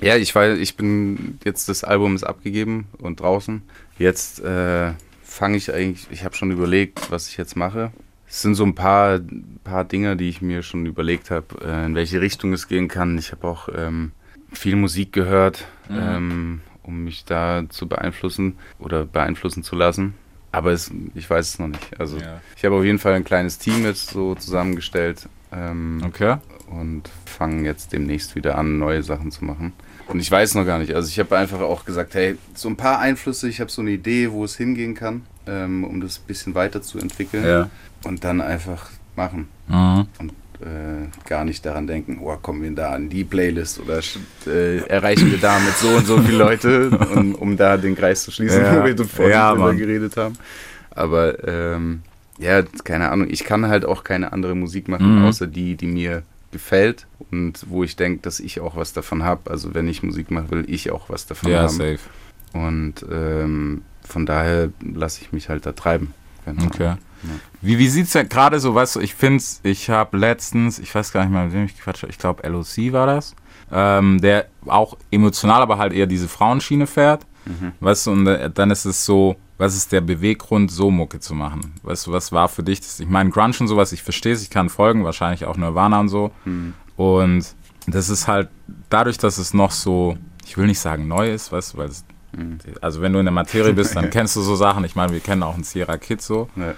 Ja, 0.00 0.16
ich 0.16 0.32
weiß, 0.32 0.58
ich 0.58 0.76
bin 0.76 1.38
jetzt 1.44 1.68
das 1.68 1.82
Album 1.82 2.14
ist 2.14 2.22
abgegeben 2.22 2.86
und 2.98 3.18
draußen. 3.20 3.62
Jetzt 3.98 4.38
äh, 4.40 4.92
fange 5.24 5.56
ich 5.56 5.72
eigentlich, 5.74 6.06
ich 6.12 6.24
habe 6.24 6.36
schon 6.36 6.52
überlegt, 6.52 7.10
was 7.10 7.28
ich 7.28 7.36
jetzt 7.36 7.56
mache. 7.56 7.90
Es 8.28 8.42
sind 8.42 8.54
so 8.54 8.64
ein 8.64 8.74
paar, 8.74 9.20
paar 9.64 9.84
Dinge, 9.84 10.16
die 10.16 10.28
ich 10.28 10.42
mir 10.42 10.62
schon 10.62 10.84
überlegt 10.86 11.30
habe, 11.30 11.46
äh, 11.64 11.86
in 11.86 11.94
welche 11.94 12.20
Richtung 12.20 12.52
es 12.52 12.68
gehen 12.68 12.88
kann. 12.88 13.16
Ich 13.18 13.32
habe 13.32 13.46
auch 13.48 13.68
ähm, 13.74 14.12
viel 14.52 14.76
Musik 14.76 15.12
gehört, 15.12 15.66
ähm, 15.90 16.60
um 16.82 17.04
mich 17.04 17.24
da 17.24 17.64
zu 17.68 17.88
beeinflussen 17.88 18.56
oder 18.78 19.04
beeinflussen 19.06 19.62
zu 19.62 19.76
lassen. 19.76 20.14
Aber 20.52 20.72
es, 20.72 20.90
ich 21.14 21.28
weiß 21.28 21.48
es 21.48 21.58
noch 21.58 21.68
nicht. 21.68 21.98
Also 22.00 22.18
Ja. 22.18 22.40
ich 22.56 22.64
habe 22.64 22.74
auf 22.76 22.84
jeden 22.84 22.98
Fall 22.98 23.14
ein 23.14 23.24
kleines 23.24 23.58
Team 23.58 23.84
jetzt 23.84 24.10
so 24.10 24.34
zusammengestellt. 24.34 25.28
Ähm, 25.50 26.02
Okay. 26.04 26.36
und 26.70 27.08
fangen 27.24 27.64
jetzt 27.64 27.94
demnächst 27.94 28.34
wieder 28.36 28.58
an, 28.58 28.78
neue 28.78 29.02
Sachen 29.02 29.30
zu 29.30 29.42
machen. 29.46 29.72
Und 30.06 30.20
ich 30.20 30.30
weiß 30.30 30.54
noch 30.54 30.66
gar 30.66 30.78
nicht. 30.78 30.94
Also 30.94 31.08
ich 31.08 31.18
habe 31.18 31.36
einfach 31.38 31.60
auch 31.60 31.86
gesagt, 31.86 32.14
hey, 32.14 32.36
so 32.54 32.68
ein 32.68 32.76
paar 32.76 32.98
Einflüsse, 32.98 33.48
ich 33.48 33.60
habe 33.60 33.70
so 33.70 33.80
eine 33.80 33.90
Idee, 33.92 34.30
wo 34.30 34.44
es 34.44 34.56
hingehen 34.58 34.94
kann, 34.94 35.22
ähm, 35.48 35.84
um 35.84 36.00
das 36.00 36.18
ein 36.18 36.26
bisschen 36.26 36.54
weiterzuentwickeln. 36.54 37.44
Ja. 37.44 37.70
Und 38.04 38.22
dann 38.24 38.40
einfach 38.40 38.90
machen. 39.16 39.48
Mhm. 39.68 40.06
Und 40.18 40.32
äh, 40.60 41.06
gar 41.28 41.44
nicht 41.44 41.64
daran 41.64 41.86
denken, 41.86 42.18
oh, 42.20 42.36
kommen 42.36 42.62
wir 42.62 42.70
da 42.72 42.92
an 42.92 43.08
die 43.08 43.24
Playlist 43.24 43.80
oder 43.80 44.00
äh, 44.46 44.78
erreichen 44.88 45.30
wir 45.30 45.38
damit 45.38 45.76
so 45.76 45.88
und 45.88 46.06
so 46.06 46.18
viele 46.20 46.38
Leute, 46.38 46.90
um, 47.14 47.34
um 47.36 47.56
da 47.56 47.76
den 47.76 47.94
Kreis 47.96 48.24
zu 48.24 48.30
schließen, 48.32 48.62
Ja. 48.62 48.80
wo 48.80 48.84
wir 48.86 48.96
vorhin 49.04 49.32
Ja, 49.32 49.52
drüber 49.54 49.74
geredet 49.74 50.16
haben. 50.16 50.34
Aber 50.90 51.46
ähm, 51.46 52.02
ja, 52.38 52.62
keine 52.84 53.10
Ahnung, 53.10 53.28
ich 53.30 53.44
kann 53.44 53.66
halt 53.68 53.84
auch 53.84 54.02
keine 54.04 54.32
andere 54.32 54.54
Musik 54.56 54.88
machen, 54.88 55.20
Mhm. 55.20 55.24
außer 55.26 55.46
die, 55.46 55.76
die 55.76 55.86
mir 55.86 56.22
gefällt 56.50 57.06
und 57.30 57.66
wo 57.68 57.84
ich 57.84 57.94
denke, 57.96 58.22
dass 58.22 58.40
ich 58.40 58.58
auch 58.60 58.74
was 58.76 58.92
davon 58.92 59.22
habe. 59.22 59.50
Also 59.50 59.74
wenn 59.74 59.86
ich 59.86 60.02
Musik 60.02 60.30
mache, 60.30 60.50
will 60.50 60.64
ich 60.66 60.90
auch 60.90 61.08
was 61.10 61.26
davon 61.26 61.50
Ja, 61.52 61.62
haben. 61.62 61.68
safe. 61.68 61.98
Und 62.54 62.94
ähm, 63.12 63.82
von 64.08 64.26
daher 64.26 64.70
lasse 64.80 65.20
ich 65.22 65.32
mich 65.32 65.48
halt 65.48 65.66
da 65.66 65.72
treiben. 65.72 66.14
Ahnung. 66.46 66.66
Okay. 66.66 66.94
Wie, 67.60 67.78
wie 67.78 67.88
sieht's 67.88 68.12
denn 68.12 68.28
gerade 68.28 68.60
so, 68.60 68.74
weißt 68.74 68.96
du, 68.96 69.00
ich 69.00 69.14
find's, 69.14 69.60
ich 69.64 69.90
habe 69.90 70.16
letztens, 70.16 70.78
ich 70.78 70.94
weiß 70.94 71.12
gar 71.12 71.22
nicht 71.24 71.32
mal, 71.32 71.46
mit 71.46 71.54
wem 71.54 71.64
ich 71.64 71.76
gequatscht 71.76 72.02
habe, 72.02 72.12
ich 72.12 72.18
glaube 72.18 72.48
LOC 72.48 72.92
war 72.92 73.06
das, 73.06 73.34
ähm, 73.72 74.20
der 74.20 74.46
auch 74.66 74.96
emotional, 75.10 75.62
aber 75.62 75.78
halt 75.78 75.92
eher 75.92 76.06
diese 76.06 76.28
Frauenschiene 76.28 76.86
fährt. 76.86 77.26
Weißt 77.80 78.06
du, 78.06 78.10
und 78.12 78.26
äh, 78.26 78.50
dann 78.50 78.70
ist 78.70 78.84
es 78.84 79.04
so, 79.04 79.36
was 79.56 79.74
ist 79.74 79.90
der 79.90 80.02
Beweggrund, 80.02 80.70
so 80.70 80.90
Mucke 80.90 81.18
zu 81.18 81.34
machen? 81.34 81.72
Weißt 81.82 82.06
du, 82.06 82.12
was 82.12 82.30
war 82.30 82.48
für 82.48 82.62
dich 82.62 82.80
das? 82.80 83.00
Ich 83.00 83.08
meine, 83.08 83.30
Grunge 83.30 83.54
und 83.58 83.68
sowas, 83.68 83.92
ich 83.92 84.02
verstehe 84.02 84.34
es, 84.34 84.42
ich 84.42 84.50
kann 84.50 84.68
folgen, 84.68 85.02
wahrscheinlich 85.04 85.46
auch 85.46 85.56
Nirvana 85.56 85.98
und 85.98 86.08
so. 86.08 86.30
Und 86.96 87.44
das 87.86 88.10
ist 88.10 88.28
halt 88.28 88.48
dadurch, 88.90 89.18
dass 89.18 89.38
es 89.38 89.54
noch 89.54 89.70
so, 89.70 90.16
ich 90.44 90.56
will 90.56 90.66
nicht 90.66 90.78
sagen 90.78 91.08
neu 91.08 91.32
ist, 91.32 91.50
weißt 91.50 91.74
du, 91.74 91.78
weil 91.78 91.88
es, 91.88 92.04
also 92.80 93.00
wenn 93.02 93.12
du 93.12 93.18
in 93.18 93.24
der 93.26 93.32
Materie 93.32 93.72
bist, 93.72 93.96
dann 93.96 94.10
kennst 94.10 94.36
du 94.36 94.42
so 94.42 94.54
Sachen. 94.56 94.84
Ich 94.84 94.94
meine, 94.96 95.12
wir 95.12 95.20
kennen 95.20 95.42
auch 95.42 95.54
einen 95.54 95.64
Sierra 95.64 95.96
Kid 95.98 96.20
so 96.22 96.48
Ja. 96.56 96.74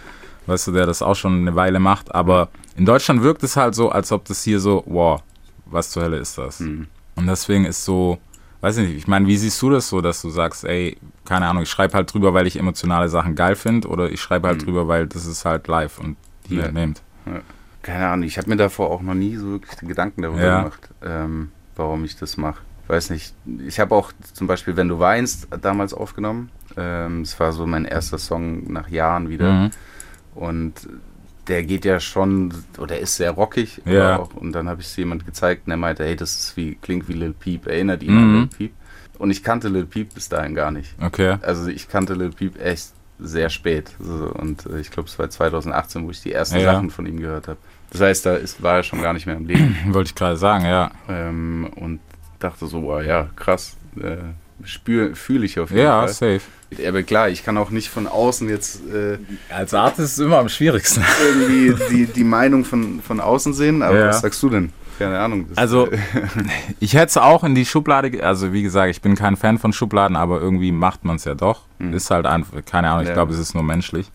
weißt 0.46 0.68
du, 0.68 0.72
der 0.72 0.86
das 0.86 1.02
auch 1.02 1.14
schon 1.16 1.40
eine 1.42 1.54
Weile 1.54 1.78
macht. 1.80 2.14
Aber 2.14 2.48
in 2.76 2.86
Deutschland 2.86 3.22
wirkt 3.22 3.42
es 3.42 3.56
halt 3.56 3.74
so, 3.74 3.90
als 3.90 4.12
ob 4.12 4.24
das 4.26 4.42
hier 4.42 4.60
so, 4.60 4.82
wow, 4.86 5.22
was 5.66 5.90
zur 5.90 6.02
Hölle 6.04 6.16
ist 6.18 6.38
das? 6.38 6.60
Und 6.60 6.88
deswegen 7.26 7.64
ist 7.66 7.84
so, 7.84 8.18
weiß 8.60 8.78
ich 8.78 8.88
nicht, 8.88 8.96
ich 8.96 9.06
meine, 9.08 9.26
wie 9.26 9.36
siehst 9.36 9.60
du 9.62 9.70
das 9.70 9.88
so, 9.88 10.00
dass 10.00 10.22
du 10.22 10.30
sagst, 10.30 10.64
ey, 10.64 10.96
keine 11.24 11.46
Ahnung, 11.46 11.62
ich 11.64 11.70
schreibe 11.70 11.94
halt 11.94 12.12
drüber, 12.12 12.32
weil 12.34 12.46
ich 12.46 12.58
emotionale 12.58 13.08
Sachen 13.08 13.34
geil 13.34 13.54
finde 13.56 13.88
oder 13.88 14.10
ich 14.10 14.20
schreibe 14.20 14.48
halt 14.48 14.64
drüber, 14.64 14.88
weil 14.88 15.06
das 15.06 15.26
ist 15.26 15.44
halt 15.44 15.66
live 15.68 15.98
und 15.98 16.16
hier, 16.48 16.64
Ja. 16.66 16.72
nehmt. 16.72 17.02
Keine 17.82 18.08
Ahnung, 18.08 18.26
ich 18.26 18.36
habe 18.38 18.48
mir 18.48 18.56
davor 18.56 18.90
auch 18.90 19.00
noch 19.02 19.14
nie 19.14 19.36
so 19.36 19.52
wirklich 19.52 19.76
Gedanken 19.80 20.22
darüber 20.22 20.42
Ja. 20.42 20.58
gemacht, 20.62 20.88
ähm, 21.02 21.50
warum 21.76 22.04
ich 22.04 22.16
das 22.16 22.36
mache. 22.36 22.60
Weiß 22.90 23.10
nicht. 23.10 23.34
Ich 23.66 23.78
habe 23.78 23.94
auch 23.94 24.12
zum 24.32 24.46
Beispiel 24.48 24.76
Wenn 24.76 24.88
du 24.88 24.98
weinst 24.98 25.46
damals 25.60 25.94
aufgenommen. 25.94 26.50
Ähm, 26.76 27.22
Es 27.22 27.38
war 27.38 27.52
so 27.52 27.66
mein 27.66 27.84
erster 27.84 28.18
Song 28.18 28.72
nach 28.72 28.88
Jahren 28.88 29.28
wieder. 29.28 29.52
Mhm. 29.52 29.70
Und 30.34 30.74
der 31.46 31.62
geht 31.64 31.84
ja 31.84 32.00
schon, 32.00 32.52
oder 32.78 32.98
ist 32.98 33.16
sehr 33.16 33.30
rockig. 33.32 33.80
Ja. 33.84 34.18
Auch, 34.18 34.34
und 34.34 34.52
dann 34.52 34.68
habe 34.68 34.80
ich 34.80 34.88
es 34.88 34.96
jemand 34.96 35.24
gezeigt 35.26 35.62
und 35.66 35.70
er 35.72 35.76
meinte, 35.76 36.04
hey, 36.04 36.16
das 36.16 36.38
ist 36.38 36.56
wie, 36.56 36.74
klingt 36.76 37.08
wie 37.08 37.12
Lil 37.14 37.32
Peep, 37.32 37.66
erinnert 37.66 38.02
ihn 38.02 38.12
Mhm. 38.14 38.18
an 38.18 38.34
Lil 38.34 38.46
Peep. 38.48 38.72
Und 39.18 39.30
ich 39.30 39.42
kannte 39.44 39.68
Lil 39.68 39.86
Peep 39.86 40.14
bis 40.14 40.28
dahin 40.28 40.54
gar 40.54 40.70
nicht. 40.70 40.94
Okay. 41.00 41.36
Also 41.42 41.68
ich 41.68 41.88
kannte 41.88 42.14
Lil 42.14 42.30
Peep 42.30 42.60
echt 42.60 42.92
sehr 43.18 43.50
spät. 43.50 43.92
Und 44.00 44.66
äh, 44.66 44.80
ich 44.80 44.90
glaube, 44.90 45.08
es 45.08 45.18
war 45.18 45.28
2018, 45.30 46.06
wo 46.06 46.10
ich 46.10 46.22
die 46.22 46.32
ersten 46.32 46.56
Ja. 46.58 46.72
Sachen 46.72 46.90
von 46.90 47.04
ihm 47.06 47.20
gehört 47.20 47.46
habe. 47.48 47.58
Das 47.92 48.00
heißt, 48.00 48.26
da 48.26 48.34
ist, 48.34 48.62
war 48.62 48.76
er 48.76 48.82
schon 48.82 49.02
gar 49.02 49.12
nicht 49.12 49.26
mehr 49.26 49.36
im 49.36 49.46
Leben. 49.46 49.76
Wollte 49.92 50.08
ich 50.08 50.14
gerade 50.14 50.36
sagen, 50.36 50.64
ja. 50.64 50.90
ähm, 51.08 51.68
und 51.76 52.00
dachte 52.40 52.66
so, 52.66 52.82
wow, 52.82 53.02
ja, 53.02 53.28
krass. 53.36 53.76
Äh, 53.96 54.16
fühle 55.14 55.46
ich 55.46 55.58
auf 55.58 55.70
jeden 55.70 55.82
Ja, 55.82 56.00
Fall. 56.00 56.08
safe. 56.08 56.40
Aber 56.86 57.02
klar, 57.02 57.28
ich 57.28 57.42
kann 57.44 57.56
auch 57.58 57.70
nicht 57.70 57.88
von 57.88 58.06
außen 58.06 58.48
jetzt 58.48 58.82
äh, 58.92 59.18
Als 59.48 59.74
Artist 59.74 59.98
ist 60.00 60.12
es 60.12 60.18
immer 60.18 60.38
am 60.38 60.48
schwierigsten. 60.48 61.02
irgendwie 61.26 61.74
die, 61.90 62.06
die 62.06 62.24
Meinung 62.24 62.64
von, 62.64 63.00
von 63.00 63.20
außen 63.20 63.54
sehen. 63.54 63.82
Aber 63.82 63.98
Ja. 63.98 64.08
was 64.08 64.20
sagst 64.20 64.42
du 64.42 64.50
denn? 64.50 64.72
Keine 64.98 65.18
Ahnung. 65.18 65.46
Also, 65.56 65.88
ich 66.80 66.92
hätte 66.92 67.06
es 67.06 67.16
auch 67.16 67.42
in 67.42 67.54
die 67.54 67.64
Schublade, 67.64 68.22
also 68.22 68.52
wie 68.52 68.62
gesagt, 68.62 68.90
ich 68.90 69.00
bin 69.00 69.14
kein 69.16 69.36
Fan 69.36 69.58
von 69.58 69.72
Schubladen, 69.72 70.14
aber 70.14 70.40
irgendwie 70.42 70.72
macht 70.72 71.04
man 71.06 71.16
es 71.16 71.24
ja 71.24 71.34
doch. 71.34 71.62
Ist 71.78 72.10
halt 72.10 72.26
einfach, 72.26 72.62
keine 72.66 72.90
Ahnung, 72.90 73.02
ich 73.04 73.08
Ja. 73.08 73.14
glaube, 73.14 73.32
es 73.32 73.38
ist 73.38 73.54
nur 73.54 73.62
menschlich. 73.64 74.10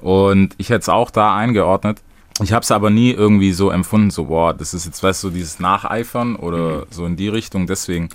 Und 0.00 0.54
ich 0.56 0.68
hätte 0.70 0.80
es 0.82 0.88
auch 0.88 1.10
da 1.10 1.36
eingeordnet. 1.36 2.00
Ich 2.42 2.52
habe 2.52 2.62
es 2.62 2.70
aber 2.70 2.90
nie 2.90 3.10
irgendwie 3.10 3.52
so 3.52 3.70
empfunden, 3.70 4.10
so, 4.10 4.24
boah, 4.26 4.54
das 4.54 4.72
ist 4.72 4.86
jetzt, 4.86 5.02
weißt 5.02 5.24
du, 5.24 5.30
dieses 5.30 5.60
Nacheifern 5.60 6.36
oder 6.36 6.86
so 6.90 7.04
in 7.04 7.16
die 7.16 7.28
Richtung. 7.28 7.66
Deswegen, 7.66 8.08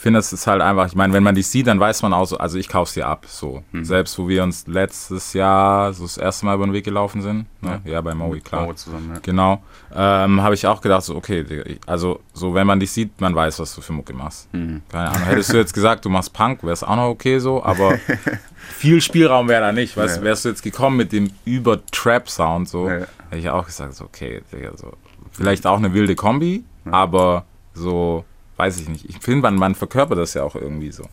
finde, 0.00 0.18
das 0.18 0.32
ist 0.32 0.46
halt 0.46 0.62
einfach, 0.62 0.86
ich 0.86 0.94
meine, 0.94 1.12
wenn 1.12 1.22
man 1.22 1.34
dich 1.34 1.46
sieht, 1.46 1.66
dann 1.66 1.78
weiß 1.78 2.02
man 2.02 2.12
auch 2.14 2.24
so, 2.24 2.38
also 2.38 2.56
ich 2.58 2.68
kauf's 2.68 2.94
dir 2.94 3.06
ab, 3.06 3.26
so. 3.28 3.62
Selbst 3.82 4.18
wo 4.18 4.28
wir 4.28 4.42
uns 4.42 4.66
letztes 4.66 5.32
Jahr 5.34 5.92
so 5.92 6.04
das 6.04 6.16
erste 6.16 6.46
Mal 6.46 6.54
über 6.54 6.64
den 6.66 6.72
Weg 6.72 6.84
gelaufen 6.84 7.20
sind, 7.22 7.46
ne? 7.60 7.80
ja, 7.84 8.00
bei 8.00 8.14
Maui, 8.14 8.40
klar. 8.40 8.62
Mauer 8.62 8.76
zusammen, 8.76 9.10
ja. 9.14 9.20
Genau. 9.22 9.62
Ähm, 9.94 10.40
habe 10.42 10.54
ich 10.54 10.66
auch 10.66 10.80
gedacht, 10.80 11.02
so, 11.02 11.16
okay, 11.16 11.78
also 11.86 12.20
so, 12.32 12.54
wenn 12.54 12.66
man 12.66 12.80
dich 12.80 12.90
sieht, 12.92 13.20
man 13.20 13.34
weiß, 13.34 13.58
was 13.60 13.74
du 13.74 13.80
für 13.80 13.92
Mucke 13.92 14.12
machst. 14.14 14.48
Keine 14.52 14.80
Ahnung. 14.92 15.22
Hättest 15.24 15.52
du 15.52 15.56
jetzt 15.58 15.74
gesagt, 15.74 16.04
du 16.04 16.08
machst 16.08 16.32
Punk, 16.32 16.62
wäre 16.62 16.72
es 16.72 16.82
auch 16.82 16.96
noch 16.96 17.08
okay 17.08 17.38
so, 17.38 17.62
aber 17.62 17.98
viel 18.56 19.00
Spielraum 19.00 19.48
wäre 19.48 19.60
da 19.62 19.72
nicht. 19.72 19.96
Weißt, 19.96 20.18
Ja. 20.18 20.22
Wärst 20.22 20.44
du 20.44 20.48
jetzt 20.50 20.62
gekommen 20.62 20.96
mit 20.96 21.12
dem 21.12 21.30
Über-Trap-Sound, 21.44 22.68
so, 22.68 22.88
Ja. 22.88 22.94
hätte 23.28 23.38
ich 23.38 23.50
auch 23.50 23.66
gesagt, 23.66 23.94
so, 23.94 24.04
okay, 24.04 24.42
Digga, 24.52 24.70
so. 24.76 24.92
Vielleicht 25.32 25.66
auch 25.66 25.78
eine 25.78 25.92
wilde 25.94 26.14
Kombi, 26.16 26.64
aber 26.90 27.44
so, 27.74 28.24
weiß 28.60 28.78
ich 28.78 28.88
nicht. 28.90 29.08
Ich 29.08 29.18
finde, 29.20 29.40
man, 29.40 29.56
man 29.56 29.74
verkörpert 29.74 30.18
das 30.18 30.34
ja 30.34 30.42
auch 30.42 30.54
irgendwie 30.54 30.92
so. 30.92 31.04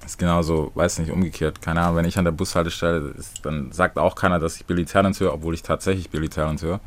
Das 0.00 0.12
ist 0.12 0.18
genauso, 0.18 0.70
weiß 0.74 0.98
nicht, 0.98 1.10
umgekehrt. 1.10 1.62
Keine 1.62 1.80
Ahnung, 1.80 1.96
wenn 1.96 2.04
ich 2.04 2.18
an 2.18 2.26
der 2.26 2.32
Bushaltestelle 2.32 3.14
ist, 3.18 3.44
dann 3.46 3.72
sagt 3.72 3.98
auch 3.98 4.14
keiner, 4.14 4.38
dass 4.38 4.56
ich 4.56 4.66
Billy 4.66 4.84
Talent 4.84 5.18
höre, 5.18 5.32
obwohl 5.32 5.54
ich 5.54 5.62
tatsächlich 5.62 6.10
Billy 6.10 6.28
Talent 6.28 6.60
höre. 6.60 6.80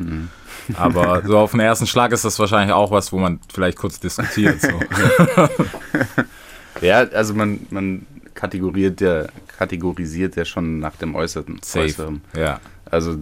Aber 0.76 1.24
so 1.26 1.40
auf 1.40 1.52
den 1.52 1.62
ersten 1.62 1.88
Schlag 1.88 2.12
ist 2.12 2.26
das 2.26 2.38
wahrscheinlich 2.38 2.76
auch 2.76 2.92
was, 2.92 3.12
wo 3.12 3.18
man 3.18 3.40
vielleicht 3.52 3.80
kurz 3.80 4.00
diskutiert. 4.00 4.62
So. 4.62 4.80
Ja, 6.82 7.00
also 7.00 7.34
man, 7.34 7.66
man 7.72 8.06
kategorisiert 8.36 9.02
ja, 9.02 9.26
kategorisiert 9.58 10.36
ja 10.36 10.46
schon 10.46 10.80
nach 10.80 10.96
dem 10.96 11.16
Äußeren. 11.16 11.60
Safe. 11.64 11.86
Äußeren. 11.86 12.22
Ja. 12.36 12.60
Also 12.86 13.18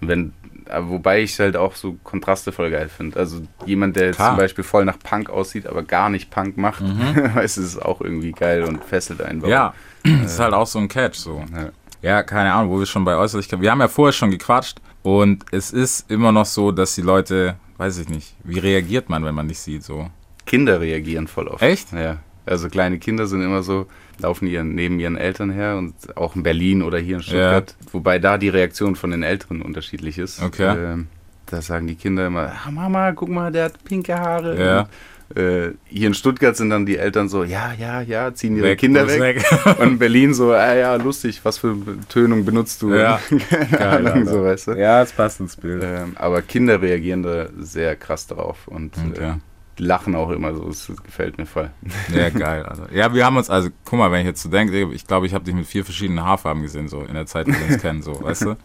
wenn, 0.00 0.32
wobei 0.78 1.22
ich 1.22 1.38
halt 1.38 1.56
auch 1.56 1.74
so 1.74 1.96
Kontraste 2.04 2.52
voll 2.52 2.70
geil 2.70 2.88
finde. 2.88 3.18
Also 3.18 3.42
jemand, 3.66 3.96
der 3.96 4.06
jetzt 4.06 4.16
Klar. 4.16 4.30
zum 4.30 4.38
Beispiel 4.38 4.64
voll 4.64 4.84
nach 4.84 4.98
Punk 4.98 5.30
aussieht, 5.30 5.66
aber 5.66 5.82
gar 5.82 6.10
nicht 6.10 6.30
Punk 6.30 6.56
macht, 6.56 6.82
weißt 7.34 7.56
du, 7.56 7.60
ist 7.62 7.80
auch 7.80 8.00
irgendwie 8.00 8.32
geil 8.32 8.62
und 8.64 8.84
fesselt 8.84 9.22
einen. 9.22 9.42
warum. 9.42 9.52
Ja, 9.52 9.74
das 10.04 10.32
ist 10.32 10.38
halt 10.40 10.54
auch 10.54 10.66
so 10.66 10.78
ein 10.78 10.88
Catch. 10.88 11.16
So. 11.16 11.44
Ja. 11.52 11.70
Ja, 12.02 12.22
keine 12.22 12.52
Ahnung, 12.52 12.70
wo 12.70 12.78
wir 12.78 12.86
schon 12.86 13.04
bei 13.04 13.14
Äußerlichkeit. 13.16 13.60
Wir 13.60 13.70
haben 13.70 13.80
ja 13.80 13.88
vorher 13.88 14.12
schon 14.12 14.30
gequatscht 14.30 14.78
und 15.02 15.44
es 15.50 15.70
ist 15.70 16.10
immer 16.10 16.32
noch 16.32 16.46
so, 16.46 16.72
dass 16.72 16.94
die 16.94 17.02
Leute, 17.02 17.56
weiß 17.76 17.98
ich 17.98 18.08
nicht, 18.08 18.34
wie 18.42 18.58
reagiert 18.58 19.10
man, 19.10 19.22
wenn 19.24 19.34
man 19.34 19.48
dich 19.48 19.58
sieht? 19.60 19.82
So. 19.84 20.08
Kinder 20.46 20.80
reagieren 20.80 21.26
voll 21.28 21.48
oft. 21.48 21.62
Echt? 21.62 21.92
Ja. 21.92 22.18
Also 22.46 22.68
kleine 22.70 22.98
Kinder 22.98 23.26
sind 23.26 23.42
immer 23.42 23.62
so, 23.62 23.86
laufen 24.20 24.46
ihren, 24.46 24.74
neben 24.74 25.00
ihren 25.00 25.16
Eltern 25.16 25.50
her 25.50 25.76
und 25.76 25.94
auch 26.16 26.36
in 26.36 26.42
Berlin 26.42 26.82
oder 26.82 26.98
hier 26.98 27.16
in 27.16 27.22
Stuttgart. 27.22 27.74
Wobei 27.92 28.18
da 28.18 28.38
die 28.38 28.48
Reaktion 28.48 28.96
von 28.96 29.10
den 29.10 29.22
Älteren 29.22 29.62
unterschiedlich 29.62 30.18
ist. 30.18 30.42
Okay. 30.42 30.74
Ähm, 30.92 31.06
da 31.46 31.60
sagen 31.62 31.86
die 31.86 31.96
Kinder 31.96 32.26
immer, 32.26 32.52
ah, 32.64 32.70
Mama, 32.70 33.12
guck 33.12 33.28
mal, 33.28 33.50
der 33.50 33.66
hat 33.66 33.82
pinke 33.84 34.14
Haare. 34.18 34.58
Ja. 34.62 34.80
Und, 34.80 34.88
äh, 35.36 35.72
hier 35.86 36.08
in 36.08 36.14
Stuttgart 36.14 36.56
sind 36.56 36.70
dann 36.70 36.86
die 36.86 36.96
Eltern 36.98 37.28
so, 37.28 37.44
ja, 37.44 37.72
ja, 37.78 38.00
ja, 38.02 38.34
ziehen 38.34 38.56
ihre 38.56 38.66
Weg, 38.68 38.80
Kinder 38.80 39.06
weg. 39.06 39.20
weg. 39.20 39.44
Und 39.78 39.88
in 39.92 39.98
Berlin 39.98 40.34
so, 40.34 40.52
ah 40.52 40.74
ja, 40.74 40.94
lustig, 40.96 41.40
was 41.44 41.58
für 41.58 41.76
Tönung 42.08 42.44
benutzt 42.44 42.82
du? 42.82 42.94
Ja. 42.94 43.20
Keine 43.70 44.12
Ahnung, 44.12 44.26
so, 44.26 44.42
weißt 44.42 44.68
du. 44.68 44.72
Ja, 44.72 45.02
es 45.02 45.12
passt 45.12 45.38
ins 45.40 45.56
Bild. 45.56 45.82
Ähm, 45.84 46.12
aber 46.16 46.42
Kinder 46.42 46.82
reagieren 46.82 47.22
da 47.22 47.46
sehr 47.60 47.94
krass 47.96 48.26
drauf 48.26 48.66
und 48.66 48.92
Okay. 49.12 49.24
äh, 49.30 49.34
lachen 49.80 50.14
auch 50.14 50.30
immer 50.30 50.54
so. 50.54 50.64
Das 50.66 50.90
gefällt 51.02 51.38
mir 51.38 51.46
voll. 51.46 51.70
Ja, 52.14 52.28
geil, 52.30 52.64
Alter. 52.64 52.92
Ja, 52.92 53.12
wir 53.14 53.24
haben 53.24 53.36
uns, 53.36 53.50
also, 53.50 53.70
guck 53.84 53.98
mal, 53.98 54.10
wenn 54.12 54.20
ich 54.20 54.26
jetzt 54.26 54.42
so 54.42 54.48
denke, 54.48 54.92
ich 54.92 55.06
glaube, 55.06 55.26
ich 55.26 55.34
habe 55.34 55.44
dich 55.44 55.54
mit 55.54 55.66
vier 55.66 55.84
verschiedenen 55.84 56.24
Haarfarben 56.24 56.62
gesehen, 56.62 56.88
so 56.88 57.00
in 57.02 57.14
der 57.14 57.26
Zeit, 57.26 57.46
die 57.46 57.52
wir 57.52 57.66
uns 57.66 57.82
kennen, 57.82 58.02
so, 58.02 58.22
weißt 58.22 58.42
du? 58.42 58.56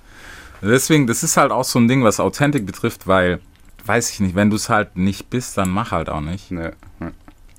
Deswegen, 0.61 1.05
das 1.07 1.23
ist 1.23 1.37
halt 1.37 1.51
auch 1.51 1.63
so 1.63 1.79
ein 1.79 1.87
Ding, 1.87 2.03
was 2.03 2.19
Authentik 2.19 2.65
betrifft, 2.65 3.07
weil, 3.07 3.39
weiß 3.85 4.11
ich 4.11 4.19
nicht, 4.19 4.35
wenn 4.35 4.49
du 4.49 4.55
es 4.55 4.69
halt 4.69 4.97
nicht 4.97 5.29
bist, 5.29 5.57
dann 5.57 5.69
mach 5.69 5.91
halt 5.91 6.09
auch 6.09 6.21
nicht. 6.21 6.49
Ja, 6.51 6.71
ja. 6.99 7.11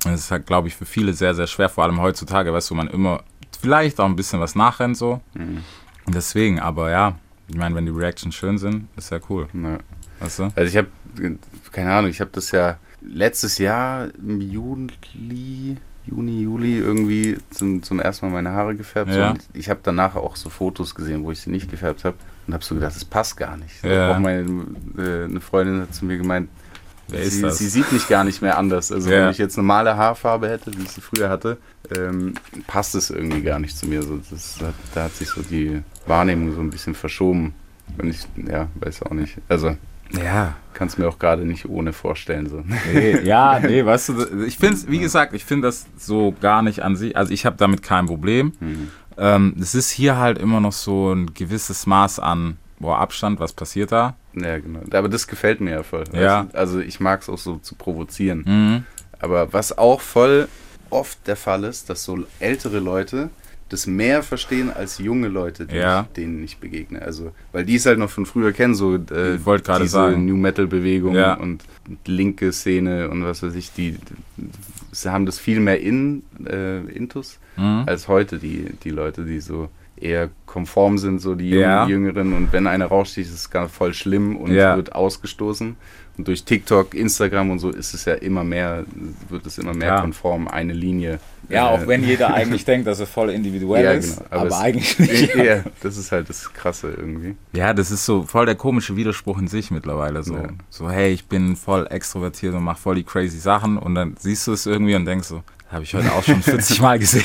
Das 0.05 0.21
ist 0.21 0.31
halt, 0.31 0.47
glaube 0.47 0.69
ich, 0.69 0.77
für 0.77 0.87
viele 0.87 1.13
sehr, 1.13 1.35
sehr 1.35 1.47
schwer, 1.47 1.69
vor 1.69 1.85
allem 1.85 2.01
heutzutage, 2.01 2.53
weißt 2.53 2.71
du, 2.71 2.75
man 2.75 2.89
immer 2.89 3.23
vielleicht 3.61 3.99
auch 4.01 4.05
ein 4.07 4.17
bisschen 4.17 4.39
was 4.41 4.55
nachrennt, 4.55 4.97
so. 4.97 5.21
Deswegen, 6.07 6.61
aber 6.61 6.91
ja, 6.91 7.17
ich 7.49 7.57
meine, 7.57 7.75
wenn 7.75 7.87
die 7.87 7.93
Reactions 7.93 8.35
schön 8.35 8.59
sind, 8.59 8.89
ist 8.97 9.11
ja 9.11 9.19
cool, 9.29 9.49
Ja. 9.53 9.79
weißt 10.21 10.39
du? 10.41 10.43
Also 10.55 10.63
ich 10.65 10.77
habe, 10.77 10.89
keine 11.73 11.93
Ahnung, 11.93 12.11
ich 12.11 12.21
habe 12.21 12.31
das 12.33 12.51
ja 12.51 12.77
letztes 13.07 13.59
Jahr 13.59 14.09
im 14.19 14.41
Juli, 14.41 15.77
Juni, 16.07 16.43
Juli 16.43 16.79
irgendwie 16.79 17.39
zum, 17.51 17.83
zum 17.83 18.01
ersten 18.01 18.27
Mal 18.27 18.33
meine 18.33 18.53
Haare 18.53 18.77
gefärbt. 18.77 19.13
Ja. 19.13 19.31
Und 19.31 19.41
ich 19.55 19.69
habe 19.71 19.81
danach 19.83 20.15
auch 20.17 20.37
so 20.37 20.51
Fotos 20.51 20.95
gesehen, 20.95 21.25
wo 21.25 21.33
ich 21.33 21.41
sie 21.41 21.51
nicht 21.51 21.71
gefärbt 21.71 22.05
habe 22.05 22.17
und 22.47 22.55
habe 22.55 22.65
so 22.65 22.75
gedacht, 22.75 22.95
das 22.95 23.05
passt 23.05 23.37
gar 23.37 23.57
nicht. 23.57 23.83
Ja. 23.85 24.13
Auch 24.15 24.19
meine 24.19 24.47
äh, 24.99 25.25
eine 25.25 25.41
Freundin 25.41 25.81
hat 25.83 25.95
zu 25.95 26.05
mir 26.05 26.17
gemeint, 26.17 26.49
sie, 27.09 27.51
sie 27.51 27.69
sieht 27.69 27.91
mich 27.93 28.09
gar 28.09 28.25
nicht 28.25 28.43
mehr 28.43 28.57
anders. 28.59 28.93
Also 28.93 29.11
Ja. 29.11 29.25
wenn 29.25 29.31
ich 29.31 29.39
jetzt 29.39 29.57
normale 29.57 29.97
Haarfarbe 29.97 30.49
hätte, 30.49 30.77
wie 30.77 30.83
ich 30.83 30.91
sie 30.91 31.01
früher 31.01 31.29
hatte, 31.29 31.57
ähm, 31.97 32.35
passt 32.67 32.95
es 32.95 33.11
irgendwie 33.11 33.43
gar 33.43 33.59
nicht 33.59 33.77
zu 33.77 33.87
mir. 33.87 34.03
So, 34.03 34.21
das 34.31 34.59
hat, 34.61 34.75
da 34.95 35.05
hat 35.05 35.15
sich 35.15 35.29
so 35.29 35.43
die 35.43 35.83
Wahrnehmung 36.07 36.55
so 36.55 36.61
ein 36.61 36.71
bisschen 36.71 36.95
verschoben. 36.95 37.55
Und 37.99 38.11
ich, 38.11 38.21
ja, 38.49 38.69
weiß 38.77 39.03
auch 39.03 39.13
nicht. 39.13 39.39
Also 39.49 39.77
Ja, 40.13 40.55
kann 40.75 40.89
es 40.89 40.99
mir 40.99 41.09
auch 41.09 41.19
gerade 41.19 41.45
nicht 41.45 41.69
ohne 41.69 41.93
vorstellen. 41.93 42.49
So. 42.49 42.63
Nee, 42.93 43.21
ja, 43.25 43.59
nee, 43.61 43.85
weißt 43.85 44.11
du, 44.11 44.45
ich 44.45 44.59
finde 44.59 44.79
wie 44.89 44.99
gesagt, 44.99 45.33
ich 45.33 45.45
finde 45.45 45.69
das 45.69 45.87
so 45.97 46.35
gar 46.41 46.63
nicht 46.63 46.83
an 46.83 46.97
sich, 46.97 47.17
also 47.17 47.33
ich 47.33 47.47
habe 47.47 47.57
damit 47.57 47.83
kein 47.83 48.07
Problem. 48.07 48.53
Ähm, 49.19 49.57
es 49.61 49.75
ist 49.75 49.91
hier 49.91 50.19
halt 50.19 50.39
immer 50.39 50.61
noch 50.61 50.73
so 50.73 51.13
ein 51.13 51.33
gewisses 51.35 51.87
Maß 51.87 52.21
an 52.21 52.59
boah, 52.79 52.99
Abstand, 52.99 53.41
was 53.41 53.53
passiert 53.53 53.93
da? 53.93 54.17
Ja, 54.35 54.59
genau. 54.59 54.81
Aber 54.93 55.09
das 55.09 55.27
gefällt 55.27 55.61
mir 55.61 55.71
ja 55.73 55.83
voll. 55.83 56.05
Ja. 56.13 56.43
weißt 56.45 56.55
du? 56.55 56.59
Also 56.59 56.81
ich 56.81 57.01
mag 57.01 57.23
es 57.23 57.29
auch 57.29 57.39
so 57.39 57.57
zu 57.57 57.75
provozieren. 57.75 58.45
Mhm. 58.47 58.85
Aber 59.19 59.53
was 59.53 59.77
auch 59.77 60.01
voll 60.01 60.49
oft 60.91 61.27
der 61.27 61.37
Fall 61.37 61.65
ist, 61.65 61.91
dass 61.91 62.05
so 62.05 62.19
ältere 62.39 62.79
Leute 62.79 63.31
das 63.69 63.87
mehr 63.87 64.23
verstehen 64.23 64.71
als 64.73 64.99
junge 64.99 65.29
Leute, 65.29 65.67
die 65.67 65.77
Ja. 65.77 66.03
ich, 66.03 66.07
denen 66.15 66.45
ich 66.45 66.59
begegne. 66.59 67.03
Also, 67.03 67.33
weil 67.53 67.65
die 67.65 67.75
es 67.77 67.87
halt 67.87 67.99
noch 67.99 68.11
von 68.11 68.25
früher 68.27 68.53
kennen, 68.53 68.75
so 68.75 68.95
äh, 68.95 69.35
Ich 69.37 69.43
diese 69.45 69.89
sagen. 69.89 70.25
New 70.25 70.37
Metal 70.37 70.67
Bewegung 70.67 71.15
Ja. 71.17 71.35
und 71.35 71.65
linke 72.07 72.53
Szene 72.53 73.09
und 73.11 73.25
was 73.25 73.43
weiß 73.43 73.55
ich, 73.57 73.73
die, 73.73 73.97
sie 74.93 75.11
haben 75.11 75.27
das 75.27 75.39
viel 75.39 75.61
mehr 75.61 75.81
in 75.81 76.23
äh, 76.47 76.81
Intus 76.93 77.39
Mhm. 77.57 77.85
als 77.87 78.07
heute 78.09 78.39
die, 78.39 78.67
die 78.85 78.91
Leute, 78.91 79.25
die 79.25 79.41
so 79.41 79.71
eher 79.99 80.29
konform 80.45 80.99
sind, 80.99 81.21
so 81.21 81.35
die 81.35 81.49
Ja. 81.51 81.87
Jüngeren. 81.89 82.35
Und 82.35 82.53
wenn 82.53 82.67
einer 82.67 82.85
raussticht, 82.87 83.29
ist 83.31 83.35
es 83.35 83.51
gar 83.51 83.69
voll 83.71 83.95
schlimm 83.95 84.37
und 84.37 84.51
wird 84.77 84.95
ausgestoßen. 84.95 85.75
Und 86.19 86.27
durch 86.29 86.45
TikTok, 86.45 86.95
Instagram 86.95 87.51
und 87.51 87.59
so 87.59 87.71
ist 87.71 87.93
es 87.95 88.05
ja 88.07 88.15
immer 88.15 88.43
mehr, 88.43 88.85
wird 89.29 89.45
es 89.47 89.59
immer 89.59 89.75
mehr 89.75 89.89
Ja. 89.89 90.01
konform, 90.01 90.49
eine 90.49 90.73
Linie. 90.73 91.19
Ja, 91.49 91.69
auch 91.69 91.83
Äh, 91.83 91.89
wenn 91.89 92.03
jeder 92.05 92.33
eigentlich 92.35 92.65
denkt, 92.65 92.87
dass 92.87 93.01
er 93.01 93.07
voll 93.07 93.31
individuell 93.31 93.85
Ja, 93.85 93.93
ist, 93.93 94.17
genau, 94.17 94.27
aber 94.31 94.41
aber, 94.41 94.49
es- 94.49 94.55
eigentlich 94.57 94.99
nicht. 94.99 95.35
ja, 95.37 95.63
das 95.83 95.97
ist 95.99 96.11
halt 96.13 96.29
das 96.31 96.53
Krasse 96.55 96.89
irgendwie. 96.97 97.37
Ja, 97.53 97.75
das 97.75 97.91
ist 97.91 98.05
so 98.07 98.23
voll 98.23 98.47
der 98.47 98.55
komische 98.55 98.97
Widerspruch 98.97 99.39
in 99.39 99.47
sich 99.47 99.71
mittlerweile. 99.71 100.23
So, 100.23 100.35
Ja. 100.37 100.49
so 100.71 100.91
hey, 100.91 101.13
ich 101.13 101.27
bin 101.27 101.55
voll 101.55 101.87
extrovertiert 101.91 102.55
und 102.55 102.65
mache 102.65 102.81
voll 102.81 102.95
die 102.97 103.05
crazy 103.05 103.39
Sachen 103.39 103.77
und 103.79 103.95
dann 103.95 104.17
siehst 104.19 104.47
du 104.47 104.53
es 104.53 104.65
irgendwie 104.67 104.95
und 104.95 105.05
denkst 105.05 105.29
so, 105.29 105.43
habe 105.71 105.85
ich 105.85 105.95
heute 105.95 106.13
auch 106.13 106.23
schon 106.25 106.41
40 106.43 106.81
Mal 106.81 106.99
gesehen. 106.99 107.25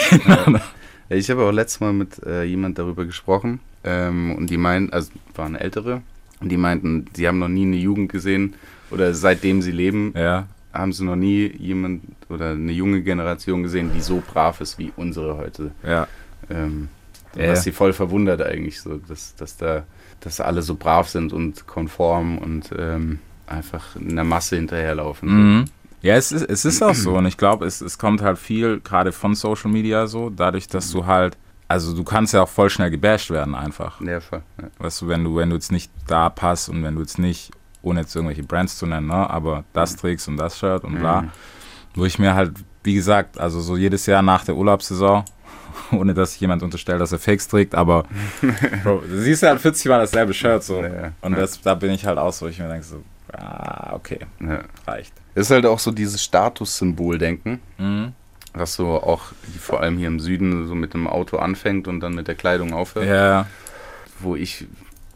Ich 1.10 1.30
habe 1.30 1.44
auch 1.46 1.52
letztes 1.52 1.80
Mal 1.80 1.94
mit 1.94 2.22
äh, 2.26 2.44
jemand 2.44 2.78
darüber 2.78 3.06
gesprochen 3.06 3.60
ähm, 3.84 4.36
und 4.36 4.50
die 4.50 4.58
meinten, 4.58 4.94
also 4.94 5.12
waren 5.36 5.56
ältere, 5.56 5.96
und 5.96 6.04
die 6.50 6.58
meinten, 6.58 7.06
sie 7.14 7.28
haben 7.28 7.40
noch 7.40 7.48
nie 7.50 7.64
eine 7.66 7.78
Jugend 7.78 8.12
gesehen 8.12 8.54
oder 8.90 9.14
seitdem 9.14 9.62
sie 9.62 9.72
leben, 9.72 10.14
ja, 10.16 10.48
haben 10.74 10.94
sie 10.94 11.04
noch 11.04 11.16
nie 11.16 11.48
jemand 11.58 12.04
oder 12.30 12.52
eine 12.52 12.72
junge 12.72 13.02
Generation 13.02 13.64
gesehen, 13.64 13.92
die 13.94 14.02
so 14.02 14.22
brav 14.26 14.62
ist 14.62 14.80
wie 14.80 14.92
unsere 14.96 15.38
heute. 15.38 15.72
ja. 15.84 16.08
Ähm, 16.50 16.88
Ja. 17.36 17.52
Was 17.52 17.64
sie 17.64 17.72
voll 17.72 17.94
verwundert 17.94 18.42
eigentlich, 18.42 18.82
so, 18.82 18.98
dass, 18.98 19.36
dass 19.36 19.56
da, 19.56 19.84
dass 20.20 20.42
alle 20.42 20.62
so 20.62 20.76
brav 20.76 21.08
sind 21.08 21.32
und 21.32 21.66
konform 21.66 22.38
und 22.38 22.72
ähm, 22.78 23.20
einfach 23.48 23.96
in 23.96 24.16
der 24.16 24.26
Masse 24.26 24.58
hinterherlaufen. 24.58 25.30
Mhm. 25.60 25.66
Ja, 26.02 26.16
es 26.16 26.34
ist, 26.34 26.50
es 26.50 26.66
ist 26.66 26.82
auch 26.82 26.94
so 26.96 27.16
und 27.16 27.26
ich 27.28 27.38
glaube, 27.38 27.66
es, 27.66 27.80
es 27.80 27.98
kommt 27.98 28.22
halt 28.22 28.38
viel 28.38 28.82
gerade 28.82 29.14
von 29.14 29.34
Social 29.36 29.72
Media 29.72 30.08
so, 30.08 30.30
dadurch, 30.30 30.68
dass 30.68 30.92
du 30.92 31.06
halt, 31.06 31.38
also 31.72 31.96
du 31.96 32.04
kannst 32.04 32.34
ja 32.34 32.44
auch 32.44 32.50
voll 32.50 32.70
schnell 32.70 32.92
gebasht 32.92 33.30
werden 33.32 33.56
einfach. 33.56 34.00
Ja, 34.02 34.20
voll. 34.20 34.42
Ja. 34.62 34.68
Weißt 34.80 35.02
du, 35.02 35.08
wenn 35.08 35.24
du, 35.24 35.36
wenn 35.38 35.50
du 35.50 35.56
jetzt 35.56 35.72
nicht 35.72 35.92
da 36.08 36.30
passt 36.30 36.70
und 36.70 36.84
wenn 36.84 36.96
du 36.96 37.02
jetzt 37.02 37.18
nicht, 37.20 37.52
ohne 37.82 38.02
jetzt 38.02 38.16
irgendwelche 38.16 38.44
Brands 38.44 38.78
zu 38.78 38.86
nennen, 38.86 39.08
ne, 39.08 39.30
aber 39.30 39.64
das 39.74 39.96
trägst 39.96 40.28
und 40.28 40.38
das 40.38 40.58
Shirt 40.60 40.84
und 40.84 41.00
bla, 41.00 41.22
Mhm. 41.24 41.32
wo 41.96 42.06
ich 42.06 42.20
mir 42.20 42.36
halt, 42.36 42.52
wie 42.84 42.94
gesagt, 42.94 43.40
also 43.40 43.60
so 43.62 43.76
jedes 43.78 44.06
Jahr 44.06 44.22
nach 44.22 44.44
der 44.46 44.56
Urlaubssaison, 44.56 45.24
ohne 45.92 46.14
dass 46.14 46.34
sich 46.34 46.42
jemand 46.42 46.62
unterstellt, 46.64 47.02
dass 47.02 47.12
er 47.12 47.20
Fakes 47.20 47.48
trägt, 47.48 47.74
aber 47.76 48.04
Bro, 48.84 49.04
du 49.10 49.18
siehst 49.22 49.44
halt 49.44 49.60
40 49.62 49.88
Mal 49.90 50.00
dasselbe 50.00 50.34
Shirt 50.34 50.64
so. 50.64 50.82
Ja, 50.82 51.12
und 51.22 51.36
das, 51.38 51.60
da 51.62 51.74
bin 51.76 51.92
ich 51.92 52.06
halt 52.06 52.18
auch 52.18 52.34
so, 52.34 52.48
ich 52.48 52.60
mir 52.60 52.68
denke 52.68 52.84
so, 52.86 53.02
ah, 53.34 53.94
okay, 53.94 54.20
reicht. 54.86 55.14
Ist 55.34 55.50
halt 55.50 55.66
auch 55.66 55.80
so 55.80 55.92
dieses 55.92 56.22
Statussymbol-Denken, 56.24 57.60
Mhm. 57.78 58.14
Was 58.54 58.74
so 58.74 58.88
auch 59.02 59.32
vor 59.60 59.82
allem 59.82 59.98
hier 59.98 60.08
im 60.08 60.20
Süden 60.20 60.68
so 60.68 60.76
mit 60.76 60.94
dem 60.94 61.08
Auto 61.08 61.38
anfängt 61.38 61.88
und 61.88 62.00
dann 62.02 62.14
mit 62.16 62.28
der 62.28 62.36
Kleidung 62.36 62.74
aufhört. 62.74 63.08
Ja, 63.08 63.48
Wo 64.20 64.36
ich 64.36 64.66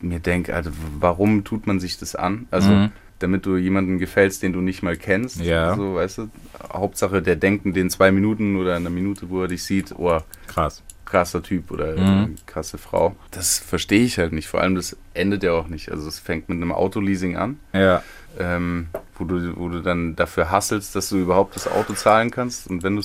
mir 0.02 0.20
denke, 0.20 0.56
also 0.56 0.72
warum 1.00 1.44
tut 1.44 1.68
man 1.68 1.80
sich 1.80 1.98
das 1.98 2.16
an? 2.16 2.48
Also 2.52 2.72
Mhm. 2.72 2.92
damit 3.20 3.46
du 3.46 3.56
jemanden 3.58 3.98
gefällst, 4.00 4.44
den 4.44 4.52
du 4.54 4.62
nicht 4.62 4.84
mal 4.84 4.98
kennst. 4.98 5.40
Ja. 5.40 5.76
So, 5.76 5.96
weißt 5.96 6.18
du? 6.20 6.30
Hauptsache, 6.74 7.22
der 7.22 7.36
denkt 7.36 7.66
in 7.66 7.74
den 7.74 7.90
zwei 7.90 8.12
Minuten 8.12 8.56
oder 8.58 8.72
in 8.76 8.84
einer 8.84 8.90
Minute, 8.90 9.30
wo 9.30 9.42
er 9.44 9.48
dich 9.48 9.64
sieht, 9.64 9.94
oh, 9.98 10.20
krass. 10.48 10.82
krasser 11.06 11.42
Typ 11.44 11.72
oder 11.72 11.96
Mhm. 11.96 12.24
äh, 12.24 12.36
krasse 12.46 12.78
Frau. 12.78 13.16
Das 13.32 13.60
verstehe 13.60 14.04
ich 14.04 14.18
halt 14.18 14.34
nicht. 14.34 14.48
Vor 14.48 14.60
allem, 14.62 14.76
das 14.76 14.98
endet 15.14 15.44
ja 15.44 15.54
auch 15.54 15.68
nicht. 15.68 15.92
Also 15.92 16.08
es 16.08 16.20
fängt 16.20 16.50
mit 16.50 16.58
einem 16.58 16.72
Autoleasing 16.72 17.38
an, 17.38 17.60
Ja, 17.74 18.02
ähm, 18.40 18.88
wo, 19.18 19.24
du, 19.26 19.56
wo 19.58 19.70
du 19.70 19.82
dann 19.82 20.16
dafür 20.16 20.52
hasselst, 20.52 20.96
dass 20.96 21.10
du 21.10 21.18
überhaupt 21.18 21.56
das 21.56 21.68
Auto 21.68 21.94
zahlen 21.94 22.32
kannst. 22.32 22.68
Und 22.68 22.84
wenn 22.84 22.96
du 22.96 23.02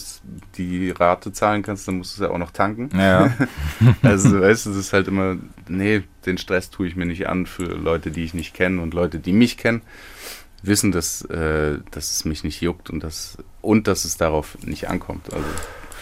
die 0.56 0.90
Rate 0.90 1.32
zahlen 1.32 1.62
kannst, 1.62 1.86
dann 1.88 1.98
musst 1.98 2.18
du 2.18 2.22
es 2.22 2.28
ja 2.28 2.34
auch 2.34 2.38
noch 2.38 2.50
tanken. 2.50 2.90
ja, 2.98 3.32
Also, 4.02 4.40
weißt 4.40 4.66
du, 4.66 4.70
das 4.70 4.78
ist 4.78 4.92
halt 4.92 5.08
immer, 5.08 5.36
nee, 5.68 6.02
den 6.26 6.38
Stress 6.38 6.70
tue 6.70 6.86
ich 6.88 6.96
mir 6.96 7.06
nicht 7.06 7.28
an 7.28 7.46
für 7.46 7.64
Leute, 7.64 8.10
die 8.10 8.24
ich 8.24 8.34
nicht 8.34 8.54
kenne 8.54 8.80
und 8.82 8.92
Leute, 8.94 9.18
die 9.18 9.32
mich 9.32 9.56
kennen, 9.56 9.82
wissen, 10.62 10.92
dass, 10.92 11.22
äh, 11.26 11.78
dass 11.90 12.10
es 12.10 12.24
mich 12.24 12.44
nicht 12.44 12.60
juckt 12.60 12.90
und 12.90 13.02
dass, 13.04 13.38
und 13.62 13.86
dass 13.86 14.04
es 14.04 14.16
darauf 14.16 14.58
nicht 14.62 14.88
ankommt. 14.88 15.32
Also, 15.32 15.46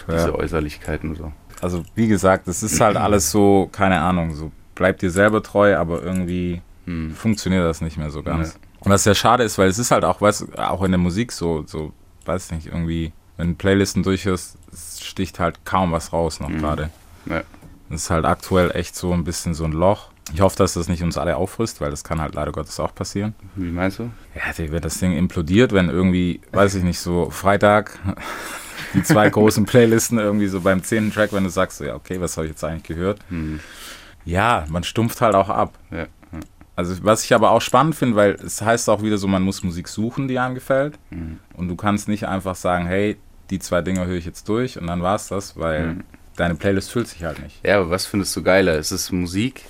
diese 0.07 0.27
Ja. 0.29 0.35
Äußerlichkeiten 0.35 1.11
und 1.11 1.15
so. 1.17 1.31
also 1.61 1.83
wie 1.93 2.07
gesagt, 2.07 2.47
das 2.47 2.63
ist 2.63 2.81
halt 2.81 2.97
alles 2.97 3.29
so, 3.31 3.69
keine 3.71 4.01
Ahnung, 4.01 4.33
so 4.33 4.51
bleib 4.75 4.97
dir 4.99 5.11
selber 5.11 5.43
treu, 5.43 5.75
aber 5.77 6.01
irgendwie 6.01 6.61
Hm. 6.85 7.11
funktioniert 7.13 7.63
das 7.65 7.81
nicht 7.81 7.97
mehr 7.97 8.09
so 8.09 8.23
ganz. 8.23 8.53
Ja. 8.53 8.59
Und 8.81 8.91
was 8.91 9.03
sehr 9.03 9.15
schade 9.15 9.43
ist, 9.43 9.57
weil 9.57 9.67
es 9.69 9.77
ist 9.79 9.91
halt 9.91 10.05
auch, 10.05 10.21
weißt, 10.21 10.57
auch 10.57 10.83
in 10.83 10.91
der 10.91 10.99
Musik 10.99 11.31
so, 11.31 11.63
so, 11.65 11.91
weiß 12.25 12.51
nicht, 12.51 12.67
irgendwie, 12.67 13.11
wenn 13.37 13.49
du 13.49 13.55
Playlisten 13.55 14.03
durchhörst, 14.03 14.57
sticht 15.01 15.39
halt 15.39 15.65
kaum 15.65 15.91
was 15.91 16.13
raus 16.13 16.39
noch 16.39 16.49
Mhm. 16.49 16.59
gerade. 16.59 16.89
Ja. 17.25 17.41
Das 17.89 18.03
ist 18.03 18.09
halt 18.09 18.25
aktuell 18.25 18.71
echt 18.75 18.95
so 18.95 19.11
ein 19.13 19.23
bisschen 19.23 19.53
so 19.53 19.65
ein 19.65 19.71
Loch. 19.71 20.09
Ich 20.33 20.41
hoffe, 20.41 20.57
dass 20.57 20.73
das 20.73 20.87
nicht 20.87 21.01
uns 21.01 21.17
alle 21.17 21.35
auffrisst, 21.37 21.81
weil 21.81 21.89
das 21.89 22.03
kann 22.03 22.21
halt 22.21 22.35
leider 22.35 22.51
Gottes 22.51 22.79
auch 22.79 22.93
passieren. 22.93 23.33
Wie 23.55 23.71
meinst 23.71 23.97
du? 23.97 24.11
Ja, 24.35 24.71
wenn 24.71 24.81
das 24.81 24.99
Ding 24.99 25.13
implodiert, 25.17 25.71
wenn 25.73 25.89
irgendwie, 25.89 26.39
weiß 26.51 26.75
ich 26.75 26.83
nicht, 26.83 26.99
so 26.99 27.31
Freitag 27.31 27.97
die 28.93 29.01
zwei 29.03 29.29
großen 29.29 29.65
Playlisten 29.65 30.19
irgendwie 30.19 30.47
so 30.47 30.61
beim 30.61 30.83
zehnten 30.83 31.11
Track, 31.11 31.33
wenn 31.33 31.43
du 31.45 31.49
sagst, 31.49 31.79
so, 31.79 31.85
ja, 31.85 31.95
okay, 31.95 32.21
was 32.21 32.37
habe 32.37 32.45
ich 32.45 32.51
jetzt 32.51 32.63
eigentlich 32.63 32.83
gehört? 32.83 33.19
Hm. 33.29 33.59
Ja, 34.23 34.65
man 34.69 34.83
stumpft 34.83 35.19
halt 35.21 35.33
auch 35.33 35.49
ab. 35.49 35.73
Ja. 35.89 36.05
Also 36.79 36.95
was 37.03 37.23
ich 37.25 37.33
aber 37.33 37.51
auch 37.51 37.61
spannend 37.61 37.93
finde, 37.95 38.15
weil 38.15 38.31
es 38.35 38.61
heißt 38.61 38.89
auch 38.89 39.03
wieder 39.03 39.17
so, 39.17 39.27
man 39.27 39.43
muss 39.43 39.63
Musik 39.63 39.89
suchen, 39.89 40.27
die 40.29 40.39
einem 40.39 40.55
gefällt. 40.55 40.97
Mhm. 41.09 41.39
Und 41.55 41.67
du 41.67 41.75
kannst 41.75 42.07
nicht 42.07 42.25
einfach 42.25 42.55
sagen, 42.55 42.87
hey, 42.87 43.17
die 43.49 43.59
zwei 43.59 43.81
Dinger 43.81 44.05
höre 44.05 44.15
ich 44.15 44.25
jetzt 44.25 44.47
durch 44.47 44.79
und 44.79 44.87
dann 44.87 45.01
war's 45.01 45.27
das, 45.27 45.57
weil 45.57 45.87
Mhm. 45.95 46.03
deine 46.37 46.55
Playlist 46.55 46.89
füllt 46.91 47.07
sich 47.09 47.23
halt 47.25 47.41
nicht. 47.43 47.59
Ja, 47.65 47.79
aber 47.79 47.89
was 47.89 48.05
findest 48.05 48.33
du 48.37 48.43
geiler? 48.43 48.77
Ist 48.77 48.91
es 48.91 49.11
Musik, 49.11 49.65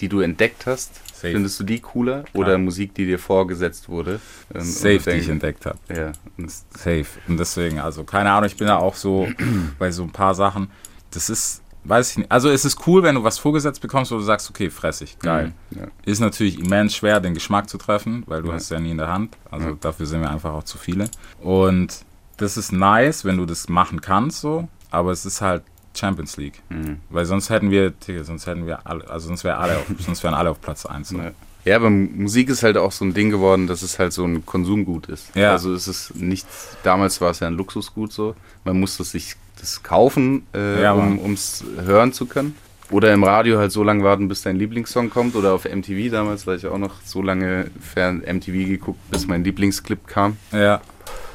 die 0.00 0.08
du 0.08 0.20
entdeckt 0.20 0.64
hast? 0.66 0.94
Safe. 1.14 1.32
Findest 1.32 1.60
du 1.60 1.64
die 1.64 1.80
cooler? 1.80 2.24
Oder 2.32 2.56
Musik, 2.56 2.94
die 2.94 3.04
dir 3.04 3.18
vorgesetzt 3.18 3.88
wurde? 3.90 4.20
Und 4.54 4.62
Safe, 4.62 4.98
die 4.98 5.10
ich 5.18 5.28
entdeckt 5.28 5.66
habe. 5.66 5.78
Ja, 5.94 6.12
und 6.38 6.50
Safe. 6.50 7.06
Und 7.28 7.36
deswegen, 7.38 7.78
also 7.78 8.04
keine 8.04 8.30
Ahnung, 8.30 8.46
ich 8.46 8.56
bin 8.56 8.68
da 8.68 8.76
auch 8.78 8.94
so 8.94 9.28
bei 9.78 9.90
so 9.90 10.02
ein 10.02 10.12
paar 10.12 10.34
Sachen. 10.34 10.70
Das 11.10 11.28
ist, 11.28 11.60
weiß 11.84 12.10
ich 12.12 12.16
nicht. 12.18 12.32
Also 12.32 12.48
es 12.50 12.64
ist 12.64 12.86
cool, 12.86 13.02
wenn 13.02 13.14
du 13.14 13.24
was 13.24 13.38
vorgesetzt 13.38 13.80
bekommst, 13.80 14.10
wo 14.10 14.16
du 14.16 14.22
sagst, 14.22 14.48
okay, 14.50 14.70
fressig, 14.70 15.18
geil. 15.18 15.52
Ja. 15.70 15.86
Ist 16.04 16.20
natürlich 16.20 16.58
immens 16.58 16.94
schwer, 16.94 17.20
den 17.20 17.34
Geschmack 17.34 17.68
zu 17.68 17.78
treffen, 17.78 18.22
weil 18.26 18.42
du 18.42 18.48
Ja. 18.48 18.54
hast 18.54 18.64
es 18.64 18.68
ja 18.70 18.80
nie 18.80 18.90
in 18.92 18.98
der 18.98 19.08
Hand. 19.08 19.36
Also 19.50 19.68
Ja. 19.68 19.74
dafür 19.80 20.06
sind 20.06 20.20
wir 20.20 20.30
einfach 20.30 20.52
auch 20.52 20.64
zu 20.64 20.78
viele. 20.78 21.08
Und 21.40 22.04
das 22.38 22.56
ist 22.56 22.72
nice, 22.72 23.24
wenn 23.24 23.36
du 23.36 23.46
das 23.46 23.68
machen 23.68 24.00
kannst, 24.00 24.40
so. 24.40 24.68
Aber 24.90 25.12
es 25.12 25.24
ist 25.26 25.40
halt 25.40 25.62
Champions 25.96 26.36
League. 26.36 26.60
Mhm. 26.70 26.98
Weil 27.10 27.24
sonst 27.24 27.50
hätten 27.50 27.70
wir, 27.70 27.92
sonst 28.22 28.46
hätten 28.46 28.66
wir 28.66 28.86
alle, 28.86 29.08
also 29.08 29.28
sonst 29.28 29.44
wäre 29.44 29.58
alle 29.58 29.78
auf, 29.78 29.84
sonst 29.98 30.22
wären 30.24 30.34
alle 30.34 30.50
auf 30.50 30.60
Platz 30.60 30.86
1. 30.86 31.10
So. 31.10 31.18
Ja. 31.64 31.76
Aber 31.76 31.90
Musik 31.90 32.48
ist 32.50 32.62
halt 32.62 32.76
auch 32.76 32.92
so 32.92 33.04
ein 33.04 33.14
Ding 33.14 33.30
geworden, 33.30 33.66
dass 33.66 33.82
es 33.82 33.98
halt 33.98 34.12
so 34.12 34.24
ein 34.24 34.44
Konsumgut 34.44 35.06
ist. 35.06 35.34
Ja. 35.34 35.52
Also 35.52 35.72
es 35.72 35.88
ist 35.88 36.14
nichts, 36.14 36.76
damals 36.82 37.20
war 37.20 37.30
es 37.30 37.40
ja 37.40 37.46
ein 37.46 37.54
Luxusgut 37.54 38.12
so. 38.12 38.34
Man 38.64 38.78
musste 38.78 39.04
sich 39.04 39.36
das 39.60 39.82
kaufen, 39.82 40.46
äh, 40.54 40.82
Ja, 40.82 40.92
um 40.92 41.32
es 41.32 41.64
hören 41.84 42.12
zu 42.12 42.26
können. 42.26 42.54
Oder 42.90 43.14
im 43.14 43.24
Radio 43.24 43.58
halt 43.58 43.72
so 43.72 43.82
lange 43.82 44.04
warten, 44.04 44.28
bis 44.28 44.42
dein 44.42 44.56
Lieblingssong 44.56 45.08
kommt. 45.08 45.36
Oder 45.36 45.52
auf 45.54 45.64
MTV 45.64 46.10
damals, 46.10 46.46
weil 46.46 46.58
ich 46.58 46.66
auch 46.66 46.78
noch 46.78 47.00
so 47.02 47.22
lange 47.22 47.70
fern 47.80 48.18
MTV 48.18 48.52
geguckt, 48.68 49.00
bis 49.10 49.26
mein 49.26 49.42
Lieblingsclip 49.42 50.06
kam. 50.06 50.36
Ja, 50.52 50.82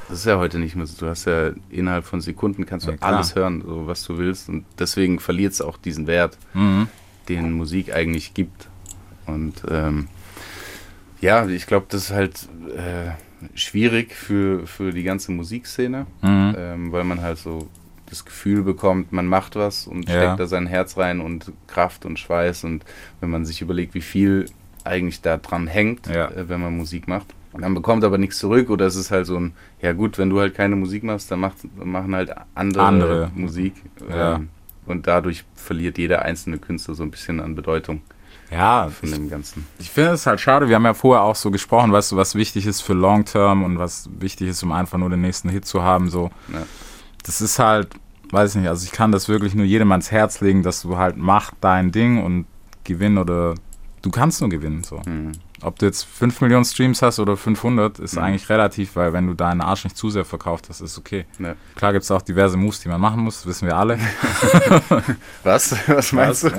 Das 0.09 0.19
ist 0.19 0.25
ja 0.25 0.37
heute 0.37 0.59
nicht 0.59 0.75
mehr 0.75 0.85
so. 0.85 0.95
Du 0.99 1.09
hast 1.09 1.25
ja 1.25 1.51
innerhalb 1.69 2.05
von 2.05 2.21
Sekunden 2.21 2.65
kannst 2.65 2.87
du 2.87 2.91
Ja, 2.91 2.97
alles 3.01 3.35
hören, 3.35 3.63
so 3.65 3.87
was 3.87 4.03
du 4.03 4.17
willst. 4.17 4.47
Und 4.49 4.65
deswegen 4.77 5.19
verliert 5.19 5.53
es 5.53 5.61
auch 5.61 5.77
diesen 5.77 6.05
Wert 6.07 6.37
mhm. 6.53 6.87
den 7.27 7.51
Musik 7.53 7.93
eigentlich 7.93 8.33
gibt. 8.33 8.67
Und 9.25 9.63
ähm, 9.69 10.07
ja, 11.21 11.45
ich 11.47 11.65
glaube, 11.67 11.85
das 11.89 12.03
ist 12.05 12.11
halt 12.11 12.47
äh, 12.75 13.11
schwierig 13.55 14.13
für, 14.13 14.65
für 14.67 14.91
die 14.91 15.03
ganze 15.03 15.31
Musikszene, 15.31 16.05
Mhm. 16.21 16.55
ähm, 16.57 16.91
weil 16.91 17.03
man 17.03 17.21
halt 17.21 17.37
so 17.37 17.67
das 18.09 18.25
Gefühl 18.25 18.63
bekommt, 18.63 19.11
man 19.11 19.27
macht 19.27 19.55
was 19.55 19.85
und 19.87 20.09
Ja. 20.09 20.15
steckt 20.15 20.39
da 20.39 20.47
sein 20.47 20.65
Herz 20.65 20.97
rein 20.97 21.19
und 21.21 21.51
Kraft 21.67 22.05
und 22.05 22.17
Schweiß. 22.19 22.63
Und 22.63 22.83
wenn 23.21 23.29
man 23.29 23.45
sich 23.45 23.61
überlegt, 23.61 23.93
wie 23.93 24.01
viel 24.01 24.45
eigentlich 24.83 25.21
da 25.21 25.37
dran 25.37 25.67
hängt, 25.67 26.07
Ja. 26.07 26.29
äh, 26.29 26.49
wenn 26.49 26.59
man 26.61 26.75
Musik 26.75 27.07
macht. 27.07 27.27
Man 27.57 27.73
bekommt 27.73 28.03
aber 28.03 28.17
nichts 28.17 28.37
zurück 28.39 28.69
oder 28.69 28.85
es 28.85 28.95
ist 28.95 29.09
halt 29.11 29.25
so 29.25 29.35
ein, 29.37 29.53
ja 29.81 29.93
gut, 29.93 30.17
wenn 30.17 30.29
du 30.29 30.39
halt 30.39 30.53
keine 30.55 30.75
Musik 30.75 31.03
machst, 31.03 31.29
dann 31.31 31.39
macht, 31.39 31.57
machen 31.83 32.15
halt 32.15 32.31
andere, 32.55 32.83
Andere. 32.83 33.31
Musik. 33.35 33.73
Ja. 34.09 34.35
Ähm, 34.35 34.49
und 34.85 35.05
dadurch 35.07 35.43
verliert 35.55 35.97
jeder 35.97 36.23
einzelne 36.23 36.57
Künstler 36.57 36.95
so 36.95 37.03
ein 37.03 37.11
bisschen 37.11 37.39
an 37.39 37.55
Bedeutung 37.55 38.01
ja 38.51 38.89
von 38.89 39.11
dem 39.11 39.29
Ganzen. 39.29 39.65
Ich 39.77 39.89
finde 39.89 40.11
es 40.11 40.25
halt 40.25 40.39
schade, 40.39 40.67
wir 40.67 40.75
haben 40.75 40.85
ja 40.85 40.93
vorher 40.93 41.23
auch 41.23 41.35
so 41.35 41.51
gesprochen, 41.51 41.91
weißt 41.91 42.11
du, 42.11 42.17
was 42.17 42.35
wichtig 42.35 42.65
ist 42.65 42.81
für 42.81 42.93
Long 42.93 43.25
Term 43.25 43.63
und 43.63 43.79
was 43.79 44.09
wichtig 44.19 44.49
ist, 44.49 44.63
um 44.63 44.71
einfach 44.71 44.97
nur 44.97 45.09
den 45.09 45.21
nächsten 45.21 45.49
Hit 45.49 45.65
zu 45.65 45.83
haben, 45.83 46.09
so. 46.09 46.31
Ja. 46.51 46.65
Das 47.23 47.41
ist 47.41 47.59
halt, 47.59 47.93
weiß 48.31 48.55
ich 48.55 48.61
nicht, 48.61 48.69
also 48.69 48.85
ich 48.85 48.91
kann 48.91 49.11
das 49.11 49.27
wirklich 49.27 49.53
nur 49.55 49.65
jedem 49.65 49.91
ans 49.91 50.11
Herz 50.11 50.41
legen, 50.41 50.63
dass 50.63 50.81
du 50.81 50.97
halt 50.97 51.17
mach 51.17 51.51
dein 51.61 51.91
Ding 51.91 52.23
und 52.23 52.45
gewinn 52.83 53.17
oder 53.17 53.55
du 54.01 54.09
kannst 54.09 54.41
nur 54.41 54.49
gewinnen, 54.49 54.83
so. 54.83 55.01
Mhm. 55.05 55.33
Ob 55.61 55.77
du 55.79 55.85
jetzt 55.85 56.05
5 56.05 56.41
Millionen 56.41 56.63
Streams 56.65 57.01
hast 57.01 57.19
oder 57.19 57.35
500, 57.35 57.99
ist 57.99 58.15
Mhm. 58.15 58.23
eigentlich 58.23 58.49
relativ, 58.49 58.95
weil 58.95 59.11
wenn 59.13 59.27
du 59.27 59.33
deinen 59.33 59.61
Arsch 59.61 59.83
nicht 59.83 59.97
zu 59.97 60.09
sehr 60.09 60.25
verkauft 60.25 60.67
hast, 60.69 60.81
ist 60.81 60.97
okay. 60.97 61.25
Ja. 61.39 61.55
Klar 61.75 61.93
gibt 61.93 62.03
es 62.03 62.11
auch 62.11 62.21
diverse 62.21 62.55
Moves, 62.57 62.79
die 62.79 62.87
man 62.89 63.01
machen 63.01 63.21
muss, 63.23 63.45
wissen 63.45 63.67
wir 63.67 63.75
alle. 63.75 63.99
Was? 65.43 65.75
Was 65.87 66.11
meinst 66.13 66.43
du? 66.43 66.49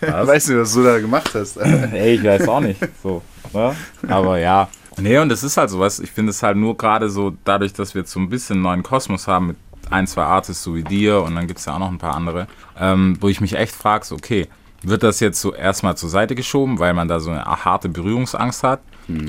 Weißt 0.00 0.48
du, 0.48 0.60
was 0.60 0.72
du 0.74 0.82
da 0.82 0.98
gemacht 0.98 1.30
hast? 1.34 1.56
Ey, 1.58 2.14
ich 2.16 2.24
weiß 2.24 2.48
auch 2.48 2.60
nicht. 2.60 2.80
So, 3.02 3.22
ne? 3.52 3.74
Aber 4.08 4.38
ja. 4.38 4.68
Nee, 4.98 5.18
und 5.18 5.30
es 5.32 5.42
ist 5.42 5.56
halt 5.56 5.70
so 5.70 5.78
was. 5.78 6.00
Ich 6.00 6.10
finde 6.10 6.30
es 6.30 6.42
halt 6.42 6.56
nur 6.58 6.76
gerade 6.76 7.08
so, 7.08 7.32
dadurch, 7.44 7.72
dass 7.72 7.94
wir 7.94 8.02
jetzt 8.02 8.12
so 8.12 8.20
ein 8.20 8.28
bisschen 8.28 8.56
einen 8.56 8.62
neuen 8.62 8.82
Kosmos 8.82 9.26
haben 9.26 9.46
mit 9.48 9.56
ein, 9.90 10.06
zwei 10.06 10.22
Artists 10.24 10.62
so 10.62 10.74
wie 10.74 10.82
dir 10.82 11.22
und 11.22 11.34
dann 11.34 11.46
gibt 11.46 11.60
es 11.60 11.64
ja 11.66 11.74
auch 11.74 11.78
noch 11.78 11.88
ein 11.90 11.98
paar 11.98 12.14
andere, 12.14 12.46
ähm, 12.78 13.16
wo 13.20 13.28
ich 13.28 13.40
mich 13.40 13.54
echt 13.56 13.74
frage, 13.74 14.04
so, 14.04 14.14
okay, 14.16 14.48
wird 14.82 15.02
das 15.02 15.20
jetzt 15.20 15.40
so 15.40 15.54
erstmal 15.54 15.96
zur 15.96 16.08
Seite 16.08 16.34
geschoben, 16.34 16.78
weil 16.78 16.94
man 16.94 17.08
da 17.08 17.20
so 17.20 17.30
eine 17.30 17.44
harte 17.44 17.88
Berührungsangst 17.88 18.62
hat? 18.62 18.80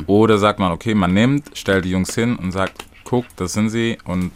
Oder 0.07 0.37
sagt 0.37 0.59
man, 0.59 0.71
okay, 0.71 0.93
man 0.95 1.13
nimmt, 1.13 1.51
stellt 1.57 1.85
die 1.85 1.91
Jungs 1.91 2.13
hin 2.15 2.35
und 2.35 2.51
sagt, 2.51 2.85
guck, 3.03 3.25
das 3.35 3.53
sind 3.53 3.69
sie 3.69 3.97
und 4.05 4.31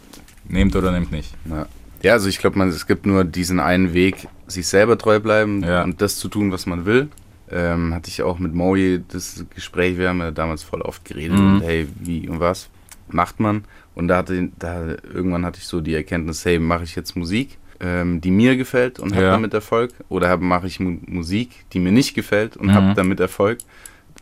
nehmt 0.48 0.74
oder 0.76 0.90
nehmt 0.92 1.12
nicht. 1.12 1.32
Ja. 1.48 1.66
ja, 2.02 2.12
also 2.14 2.28
ich 2.28 2.38
glaube, 2.38 2.62
es 2.64 2.86
gibt 2.86 3.06
nur 3.06 3.24
diesen 3.24 3.60
einen 3.60 3.94
Weg, 3.94 4.28
sich 4.46 4.66
selber 4.66 4.98
treu 4.98 5.20
bleiben 5.20 5.62
Ja. 5.62 5.84
und 5.84 6.00
das 6.02 6.16
zu 6.16 6.28
tun, 6.28 6.50
was 6.52 6.66
man 6.66 6.84
will. 6.86 7.08
Ähm, 7.50 7.94
hatte 7.94 8.08
ich 8.10 8.22
auch 8.22 8.38
mit 8.38 8.52
Moji 8.54 9.02
das 9.08 9.44
Gespräch, 9.54 9.96
wir 9.96 10.10
haben 10.10 10.20
ja 10.20 10.30
damals 10.30 10.62
voll 10.62 10.82
oft 10.82 11.04
geredet 11.04 11.38
Mhm. 11.38 11.54
und 11.56 11.60
hey, 11.62 11.88
wie 11.98 12.28
und 12.28 12.40
was 12.40 12.68
macht 13.08 13.40
man? 13.40 13.64
Und 13.94 14.08
da 14.08 14.18
hatte, 14.18 14.50
da 14.58 14.84
irgendwann 15.12 15.46
hatte 15.46 15.58
ich 15.58 15.66
so 15.66 15.80
die 15.80 15.94
Erkenntnis, 15.94 16.44
hey, 16.44 16.58
mache 16.58 16.84
ich 16.84 16.94
jetzt 16.94 17.16
Musik, 17.16 17.56
ähm, 17.80 18.20
die 18.20 18.30
mir 18.30 18.56
gefällt 18.56 18.98
und 18.98 19.12
habe 19.12 19.22
Ja. 19.24 19.30
damit 19.30 19.54
Erfolg? 19.54 19.92
Oder 20.08 20.36
mache 20.36 20.66
ich 20.66 20.80
Mu 20.80 20.96
Musik, 21.06 21.50
die 21.72 21.78
mir 21.78 21.92
nicht 21.92 22.14
gefällt 22.14 22.56
und 22.56 22.66
Mhm. 22.68 22.74
habe 22.74 22.94
damit 22.94 23.20
Erfolg? 23.20 23.58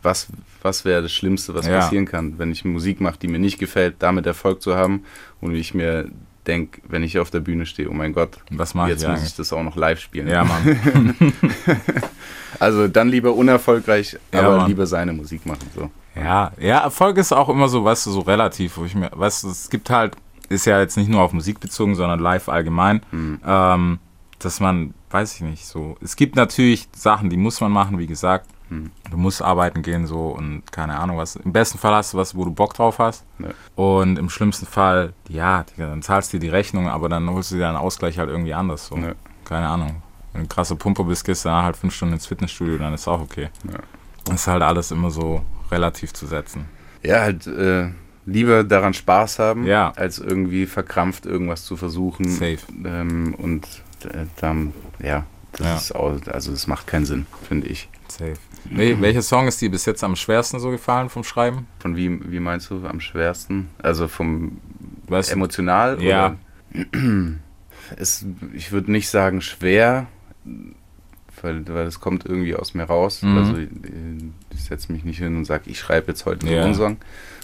Was, 0.03 0.27
was 0.61 0.85
wäre 0.85 1.01
das 1.01 1.11
Schlimmste, 1.11 1.55
was 1.55 1.65
Ja. 1.67 1.79
passieren 1.79 2.05
kann, 2.05 2.37
wenn 2.37 2.51
ich 2.51 2.63
Musik 2.65 3.01
mache, 3.01 3.17
die 3.19 3.27
mir 3.27 3.39
nicht 3.39 3.57
gefällt, 3.57 3.95
damit 3.99 4.25
Erfolg 4.27 4.61
zu 4.61 4.75
haben 4.75 5.03
und 5.41 5.55
ich 5.55 5.73
mir 5.73 6.07
denke, 6.45 6.79
wenn 6.87 7.03
ich 7.03 7.19
auf 7.19 7.29
der 7.31 7.39
Bühne 7.41 7.65
stehe, 7.65 7.89
oh 7.89 7.93
mein 7.93 8.13
Gott, 8.13 8.37
Was 8.51 8.73
mache 8.73 8.87
ich 8.87 8.91
jetzt 8.95 9.07
muss 9.07 9.17
eigentlich? 9.17 9.31
ich 9.31 9.35
das 9.35 9.51
auch 9.51 9.63
noch 9.63 9.75
live 9.75 9.99
spielen. 9.99 10.27
Ja, 10.27 10.43
Mann. 10.45 10.77
Also 12.59 12.87
dann 12.87 13.09
lieber 13.09 13.33
unerfolgreich, 13.33 14.17
Ja, 14.33 14.39
aber 14.39 14.57
Mann. 14.57 14.67
lieber 14.67 14.87
seine 14.87 15.13
Musik 15.13 15.45
machen. 15.45 15.69
So. 15.75 15.91
Ja, 16.15 16.51
ja, 16.59 16.79
Erfolg 16.79 17.17
ist 17.17 17.31
auch 17.31 17.49
immer 17.49 17.67
so, 17.69 17.83
weißt 17.83 18.05
du, 18.07 18.11
so 18.11 18.21
relativ, 18.21 18.77
wo 18.77 18.85
ich 18.85 18.95
mir, 18.95 19.11
weißt 19.13 19.43
du, 19.43 19.49
es 19.49 19.69
gibt 19.69 19.89
halt, 19.89 20.15
ist 20.49 20.65
ja 20.65 20.79
jetzt 20.79 20.97
nicht 20.97 21.09
nur 21.09 21.21
auf 21.21 21.33
Musik 21.33 21.59
bezogen, 21.59 21.95
sondern 21.95 22.19
live 22.19 22.49
allgemein, 22.49 23.01
ähm, 23.45 23.99
dass 24.39 24.59
man, 24.59 24.93
weiß 25.11 25.35
ich 25.35 25.41
nicht, 25.41 25.65
so, 25.65 25.97
es 26.01 26.15
gibt 26.15 26.35
natürlich 26.35 26.87
Sachen, 26.95 27.29
die 27.29 27.37
muss 27.37 27.59
man 27.61 27.71
machen, 27.71 27.97
wie 27.97 28.07
gesagt, 28.07 28.47
du 28.69 29.15
musst 29.17 29.41
arbeiten 29.41 29.81
gehen 29.81 30.07
so 30.07 30.27
und 30.27 30.69
keine 30.73 30.99
Ahnung 30.99 31.15
was. 31.17 31.37
Im 31.37 31.53
besten 31.53 31.77
Fall 31.77 31.93
hast 31.95 32.13
du 32.13 32.17
was, 32.17 32.35
wo 32.35 32.43
du 32.43 32.51
Bock 32.51 32.73
drauf 32.73 32.99
hast 32.99 33.23
Ja. 33.39 33.47
und 33.75 34.19
im 34.19 34.29
schlimmsten 34.29 34.65
Fall, 34.65 35.13
ja, 35.29 35.63
dann 35.77 36.01
zahlst 36.01 36.33
du 36.33 36.37
dir 36.37 36.47
die 36.47 36.49
Rechnung, 36.49 36.89
aber 36.89 37.07
dann 37.07 37.29
holst 37.29 37.51
du 37.51 37.55
dir 37.55 37.67
einen 37.69 37.77
Ausgleich 37.77 38.19
halt 38.19 38.29
irgendwie 38.29 38.53
anders, 38.53 38.87
so. 38.87 38.97
Ja. 38.97 39.13
Keine 39.45 39.69
Ahnung. 39.69 40.01
Wenn 40.33 40.41
du 40.41 40.45
ein 40.47 40.49
krasser 40.49 40.75
Pumper 40.75 41.05
bist, 41.05 41.23
gehst 41.23 41.45
du 41.45 41.49
danach 41.49 41.63
halt 41.63 41.77
fünf 41.77 41.95
Stunden 41.95 42.15
ins 42.15 42.25
Fitnessstudio, 42.27 42.77
dann 42.77 42.93
ist 42.93 43.07
auch 43.07 43.21
okay. 43.21 43.47
Ja. 43.71 43.79
Das 44.25 44.35
ist 44.41 44.47
halt 44.47 44.61
alles 44.61 44.91
immer 44.91 45.09
so 45.11 45.41
relativ 45.71 46.11
zu 46.13 46.27
setzen. 46.27 46.65
Ja, 47.03 47.21
halt 47.21 47.47
äh, 47.47 47.91
lieber 48.27 48.63
daran 48.63 48.93
Spaß 48.93 49.39
haben, 49.39 49.65
Ja. 49.65 49.91
als 49.95 50.19
irgendwie 50.19 50.67
verkrampft 50.67 51.25
irgendwas 51.25 51.63
zu 51.65 51.75
versuchen. 51.77 52.27
Safe. 52.29 52.59
Ähm, 52.85 53.33
und 53.35 53.65
äh, 54.03 54.25
dann, 54.39 54.73
ja, 55.01 55.25
das 55.53 55.65
Ja. 55.65 55.75
ist 55.77 55.95
auch, 55.95 56.19
also 56.27 56.51
das 56.51 56.67
macht 56.67 56.85
keinen 56.85 57.05
Sinn, 57.05 57.25
finde 57.47 57.67
ich. 57.67 57.89
Safe. 58.09 58.33
Nee, 58.69 58.97
welcher 58.99 59.21
Song 59.21 59.47
ist 59.47 59.59
dir 59.61 59.71
bis 59.71 59.85
jetzt 59.85 60.03
am 60.03 60.15
schwersten 60.15 60.59
so 60.59 60.69
gefallen 60.71 61.09
vom 61.09 61.23
Schreiben? 61.23 61.67
Von 61.79 61.95
wie, 61.95 62.19
wie 62.31 62.39
meinst 62.41 62.69
du 62.69 62.85
am 62.85 62.99
schwersten? 62.99 63.69
Also 63.81 64.07
vom 64.09 64.57
Weißt 65.07 65.29
du? 65.29 65.33
emotional? 65.35 66.01
Ja. 66.03 66.35
Oder? 66.73 66.85
Es, 67.95 68.25
ich 68.53 68.73
würde 68.73 68.91
nicht 68.91 69.07
sagen 69.09 69.39
schwer, 69.39 70.07
weil, 71.41 71.65
weil 71.69 71.85
es 71.87 72.01
kommt 72.01 72.25
irgendwie 72.25 72.53
aus 72.53 72.73
mir 72.73 72.83
raus. 72.83 73.21
Mhm. 73.21 73.37
Also 73.37 73.55
äh, 73.57 73.67
ich 74.53 74.63
setze 74.65 74.91
mich 74.91 75.05
nicht 75.05 75.19
hin 75.19 75.37
und 75.37 75.45
sage, 75.45 75.63
ich 75.69 75.79
schreibe 75.79 76.07
jetzt 76.07 76.25
heute 76.25 76.47
Ja. 76.47 76.65
einen 76.65 76.75
Song, 76.75 76.97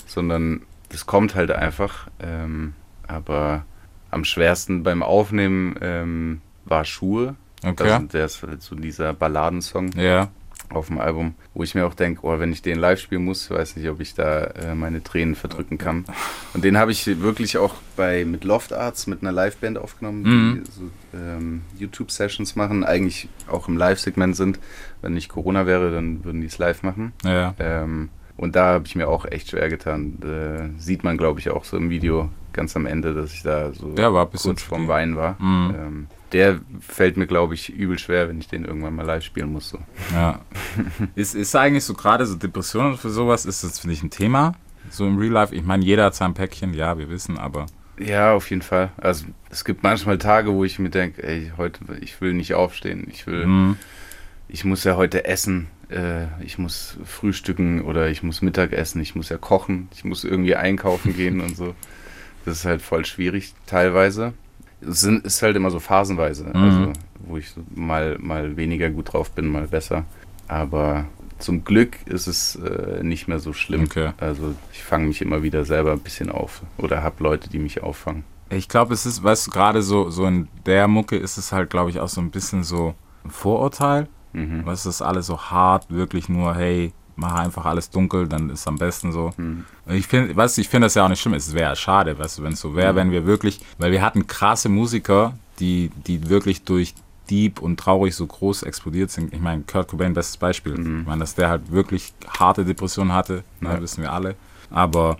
sondern 0.05 0.63
das 0.93 1.05
kommt 1.05 1.35
halt 1.35 1.51
einfach. 1.51 2.07
Ähm, 2.21 2.73
aber 3.07 3.65
am 4.11 4.23
schwersten 4.23 4.83
beim 4.83 5.03
Aufnehmen 5.03 5.75
ähm, 5.81 6.41
war 6.65 6.85
Schuhe. 6.85 7.35
Okay. 7.65 7.91
Also 7.91 8.05
der 8.07 8.25
ist 8.25 8.43
halt 8.43 8.61
so 8.61 8.75
dieser 8.75 9.13
Balladensong 9.13 9.91
ja. 9.97 10.29
auf 10.69 10.87
dem 10.87 10.99
Album, 10.99 11.33
wo 11.53 11.63
ich 11.63 11.73
mir 11.75 11.85
auch 11.87 11.93
denke, 11.93 12.21
oh, 12.23 12.37
wenn 12.37 12.51
ich 12.51 12.61
den 12.61 12.77
live 12.77 12.99
spielen 12.99 13.25
muss, 13.25 13.49
weiß 13.49 13.75
nicht, 13.77 13.89
ob 13.89 14.01
ich 14.01 14.13
da 14.13 14.43
äh, 14.43 14.75
meine 14.75 15.01
Tränen 15.01 15.35
verdrücken 15.35 15.77
kann. 15.77 16.05
Und 16.53 16.63
den 16.63 16.77
habe 16.77 16.91
ich 16.91 17.07
wirklich 17.21 17.57
auch 17.57 17.75
bei 17.95 18.23
mit 18.25 18.43
Loft 18.43 18.71
Arts 18.73 19.07
mit 19.07 19.21
einer 19.21 19.31
Liveband 19.31 19.77
aufgenommen, 19.77 20.21
Mhm. 20.21 20.63
die 20.63 20.71
so 20.71 20.81
ähm, 21.17 21.61
YouTube-Sessions 21.79 22.55
machen, 22.55 22.83
eigentlich 22.83 23.29
auch 23.47 23.67
im 23.67 23.77
Live-Segment 23.77 24.35
sind. 24.35 24.59
Wenn 25.01 25.13
nicht 25.15 25.29
Corona 25.29 25.65
wäre, 25.65 25.91
dann 25.91 26.23
würden 26.23 26.41
die 26.41 26.47
es 26.47 26.57
live 26.59 26.83
machen. 26.83 27.13
Ja. 27.23 27.55
Ähm, 27.59 28.09
und 28.43 28.55
da 28.55 28.73
habe 28.73 28.85
ich 28.85 28.95
mir 28.95 29.07
auch 29.07 29.25
echt 29.25 29.49
schwer 29.49 29.69
getan. 29.69 30.19
Äh, 30.21 30.79
sieht 30.79 31.03
man, 31.03 31.17
glaube 31.17 31.39
ich, 31.39 31.49
auch 31.49 31.63
so 31.63 31.77
im 31.77 31.89
Video 31.89 32.29
ganz 32.51 32.75
am 32.75 32.85
Ende, 32.85 33.13
dass 33.13 33.33
ich 33.33 33.41
da 33.43 33.71
so 33.73 33.89
Der 33.93 34.13
war 34.13 34.27
kurz 34.29 34.61
vorm. 34.61 34.87
Weinen 34.87 35.15
war. 35.15 35.41
Mhm. 35.41 35.75
Ähm, 35.75 36.07
der 36.31 36.59
fällt 36.79 37.17
mir, 37.17 37.27
glaube 37.27 37.53
ich, 37.53 37.69
übel 37.69 37.97
schwer, 37.99 38.27
wenn 38.29 38.39
ich 38.39 38.47
den 38.47 38.65
irgendwann 38.65 38.95
mal 38.95 39.05
live 39.05 39.23
spielen 39.23 39.51
muss. 39.51 39.69
So. 39.69 39.79
ja. 40.13 40.39
ist, 41.15 41.35
ist 41.35 41.55
eigentlich 41.55 41.83
so 41.83 41.93
gerade 41.93 42.25
so 42.25 42.35
Depressionen 42.35 42.97
für 42.97 43.09
sowas, 43.09 43.45
ist 43.45 43.63
das, 43.63 43.79
finde 43.79 43.93
ich, 43.95 44.03
ein 44.03 44.09
Thema? 44.09 44.53
So 44.89 45.07
im 45.07 45.17
Real 45.17 45.31
Life? 45.31 45.55
Ich 45.55 45.63
meine, 45.63 45.83
jeder 45.85 46.05
hat 46.05 46.15
sein 46.15 46.33
Päckchen, 46.33 46.73
ja, 46.73 46.97
wir 46.97 47.09
wissen, 47.09 47.37
aber. 47.37 47.65
Ja, 47.97 48.33
auf 48.33 48.49
jeden 48.49 48.61
Fall. 48.63 48.89
Also 48.97 49.25
es 49.49 49.63
gibt 49.63 49.83
manchmal 49.83 50.17
Tage, 50.17 50.51
wo 50.53 50.63
ich 50.63 50.79
mir 50.79 50.89
denke, 50.89 51.23
ey, 51.23 51.51
heute, 51.57 51.79
ich 52.01 52.19
will 52.21 52.33
nicht 52.33 52.53
aufstehen. 52.55 53.07
Ich 53.09 53.25
will, 53.27 53.45
Mhm. 53.45 53.77
ich 54.47 54.65
muss 54.65 54.83
ja 54.83 54.95
heute 54.95 55.25
essen. 55.25 55.67
Äh, 55.93 56.27
ich 56.43 56.57
muss 56.57 56.97
frühstücken 57.05 57.81
oder 57.81 58.09
ich 58.09 58.23
muss 58.23 58.41
Mittag 58.41 58.73
essen. 58.73 59.01
Ich 59.01 59.15
muss 59.15 59.29
ja 59.29 59.37
kochen. 59.37 59.89
Ich 59.93 60.03
muss 60.03 60.23
irgendwie 60.23 60.55
einkaufen 60.55 61.13
gehen 61.15 61.39
und 61.41 61.55
so. 61.55 61.75
Das 62.45 62.57
ist 62.57 62.65
halt 62.65 62.81
voll 62.81 63.05
schwierig 63.05 63.53
teilweise. 63.65 64.33
Es 64.81 65.03
ist 65.03 65.41
halt 65.41 65.55
immer 65.55 65.71
so 65.71 65.79
phasenweise. 65.79 66.45
Mhm. 66.45 66.55
Also 66.55 66.93
wo 67.25 67.37
ich 67.37 67.53
mal, 67.73 68.17
mal 68.19 68.57
weniger 68.57 68.89
gut 68.89 69.13
drauf 69.13 69.31
bin, 69.31 69.47
mal 69.47 69.67
besser. 69.67 70.05
Aber 70.47 71.05
zum 71.39 71.63
Glück 71.63 71.97
ist 72.05 72.27
es 72.27 72.55
äh, 72.57 73.03
nicht 73.03 73.27
mehr 73.27 73.39
so 73.39 73.53
schlimm. 73.53 73.83
Okay. 73.83 74.11
Also 74.17 74.55
ich 74.71 74.83
fange 74.83 75.07
mich 75.07 75.21
immer 75.21 75.43
wieder 75.43 75.65
selber 75.65 75.93
ein 75.93 75.99
bisschen 75.99 76.29
auf. 76.29 76.61
Oder 76.77 77.03
habe 77.03 77.23
Leute, 77.23 77.49
die 77.49 77.59
mich 77.59 77.81
auffangen. 77.81 78.23
Ich 78.49 78.69
glaube, 78.69 78.93
es 78.93 79.05
ist, 79.05 79.23
weißt 79.23 79.47
du, 79.47 79.51
gerade 79.51 79.81
so, 79.81 80.09
so 80.09 80.25
in 80.25 80.47
der 80.65 80.87
Mucke 80.87 81.15
ist 81.15 81.37
es 81.37 81.51
halt, 81.51 81.69
glaube 81.69 81.89
ich, 81.89 81.99
auch 81.99 82.09
so 82.09 82.21
ein 82.21 82.29
bisschen 82.29 82.63
so 82.63 82.93
ein 83.23 83.31
Vorurteil. 83.31 84.07
Mhm. 84.33 84.61
Was 84.65 84.85
ist 84.85 85.01
alles 85.01 85.27
so 85.27 85.39
hart, 85.39 85.89
wirklich 85.89 86.27
nur, 86.29 86.55
hey, 86.55 86.91
mach 87.15 87.35
einfach 87.35 87.65
alles 87.65 87.89
dunkel, 87.89 88.27
dann 88.27 88.49
ist 88.49 88.67
am 88.67 88.77
besten 88.77 89.11
so. 89.11 89.31
Mhm. 89.37 89.65
Ich 89.87 90.07
finde, 90.07 90.35
weißt 90.35 90.57
du, 90.57 90.61
ich 90.61 90.69
finde 90.69 90.85
das 90.87 90.95
ja 90.95 91.05
auch 91.05 91.09
nicht 91.09 91.21
schlimm. 91.21 91.33
Es 91.35 91.53
wäre 91.53 91.75
schade, 91.75 92.17
weißt 92.17 92.39
du, 92.39 92.43
wenn 92.43 92.53
es 92.53 92.59
so 92.59 92.75
wäre, 92.75 92.95
wenn 92.95 93.11
wir 93.11 93.25
wirklich, 93.25 93.61
weil 93.77 93.91
wir 93.91 94.01
hatten 94.01 94.25
krasse 94.27 94.67
Musiker, 94.69 95.33
die, 95.59 95.91
die 96.07 96.29
wirklich 96.29 96.63
durch 96.63 96.95
Deep 97.29 97.61
und 97.61 97.79
traurig 97.79 98.15
so 98.15 98.25
groß 98.27 98.63
explodiert 98.63 99.11
sind. 99.11 99.31
Ich 99.33 99.39
meine, 99.39 99.61
Kurt 99.63 99.87
Cobain, 99.87 100.13
bestes 100.13 100.35
Beispiel. 100.37 100.73
Ich 100.73 101.07
meine, 101.07 101.19
dass 101.19 101.35
der 101.35 101.49
halt 101.49 101.71
wirklich 101.71 102.13
harte 102.27 102.65
Depressionen 102.65 103.13
hatte, 103.13 103.43
ne, 103.61 103.69
Ja. 103.75 103.81
wissen 103.81 104.01
wir 104.01 104.11
alle. 104.11 104.35
Aber 104.71 105.17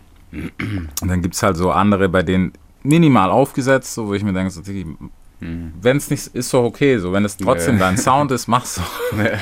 dann 1.02 1.22
gibt 1.22 1.36
es 1.36 1.44
halt 1.44 1.56
so 1.58 1.72
andere, 1.72 2.10
bei 2.10 2.24
denen 2.24 2.54
minimal 2.82 3.30
aufgesetzt, 3.30 3.94
so, 3.94 4.08
wo 4.08 4.14
ich 4.16 4.24
mir 4.24 4.34
denke, 4.34 4.50
so, 4.52 4.62
Diggi, 5.44 5.72
wenn 5.82 5.98
es 5.98 6.10
nicht 6.10 6.28
ist, 6.28 6.54
doch 6.54 6.64
okay. 6.64 6.98
So, 7.00 7.12
wenn 7.14 7.26
es 7.26 7.38
trotzdem 7.38 7.76
Ja. 7.78 7.88
dein 7.88 7.98
Sound 7.98 8.32
ist, 8.32 8.48
mach's 8.48 8.76
doch. 8.76 9.18
Ja. 9.18 9.38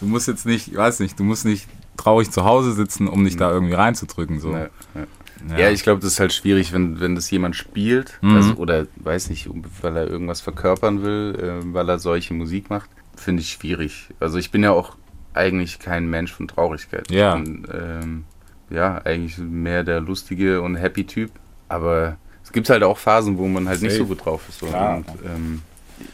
Du 0.00 0.06
musst 0.06 0.28
jetzt 0.28 0.46
nicht, 0.46 0.68
ich 0.68 0.76
weiß 0.76 1.00
nicht, 1.00 1.18
du 1.18 1.24
musst 1.24 1.44
nicht 1.44 1.68
traurig 1.98 2.30
zu 2.30 2.44
Hause 2.44 2.72
sitzen, 2.72 3.06
um 3.06 3.22
dich 3.24 3.36
da 3.36 3.50
irgendwie 3.50 3.74
reinzudrücken. 3.74 4.40
So. 4.40 4.52
Ja, 4.52 4.68
ja. 4.94 5.58
Ja, 5.58 5.70
ich 5.70 5.82
glaube, 5.82 6.00
das 6.00 6.12
ist 6.12 6.20
halt 6.20 6.32
schwierig, 6.34 6.72
wenn, 6.72 7.00
wenn 7.00 7.14
das 7.14 7.30
jemand 7.30 7.56
spielt, 7.56 8.18
Mhm. 8.22 8.36
also, 8.36 8.54
oder 8.54 8.86
weiß 8.96 9.30
nicht, 9.30 9.48
weil 9.82 9.96
er 9.96 10.06
irgendwas 10.06 10.40
verkörpern 10.42 11.02
will, 11.02 11.34
äh, 11.64 11.74
weil 11.74 11.88
er 11.88 11.98
solche 11.98 12.34
Musik 12.34 12.68
macht, 12.70 12.90
finde 13.16 13.40
ich 13.42 13.50
schwierig. 13.50 14.08
Also 14.20 14.38
ich 14.38 14.50
bin 14.50 14.62
ja 14.62 14.72
auch 14.72 14.96
eigentlich 15.34 15.78
kein 15.78 16.08
Mensch 16.10 16.32
von 16.32 16.48
Traurigkeit. 16.48 17.10
Ja. 17.10 17.34
Bin, 17.36 17.66
ähm, 17.72 18.24
ja, 18.70 18.98
eigentlich 19.04 19.38
mehr 19.38 19.82
der 19.84 20.00
lustige 20.00 20.60
und 20.62 20.76
happy 20.76 21.04
Typ, 21.06 21.30
aber 21.68 22.16
es 22.50 22.52
gibt 22.52 22.68
halt 22.68 22.82
auch 22.82 22.98
Phasen, 22.98 23.38
wo 23.38 23.46
man 23.46 23.68
halt 23.68 23.80
nicht 23.80 23.94
so 23.94 24.06
gut 24.06 24.24
drauf 24.24 24.42
ist. 24.48 24.58
Klar. 24.58 24.96
Und, 24.96 25.06
ähm, 25.24 25.62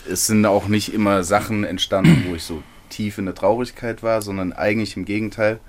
es 0.07 0.27
sind 0.27 0.45
auch 0.45 0.69
nicht 0.69 0.93
immer 0.93 1.23
Sachen 1.25 1.65
entstanden, 1.65 2.27
wo 2.29 2.35
ich 2.35 2.43
so 2.43 2.63
tief 2.91 3.17
in 3.17 3.25
der 3.25 3.35
Traurigkeit 3.35 4.03
war, 4.03 4.21
sondern 4.21 4.53
eigentlich 4.53 4.99
im 4.99 5.07
Gegenteil, 5.07 5.61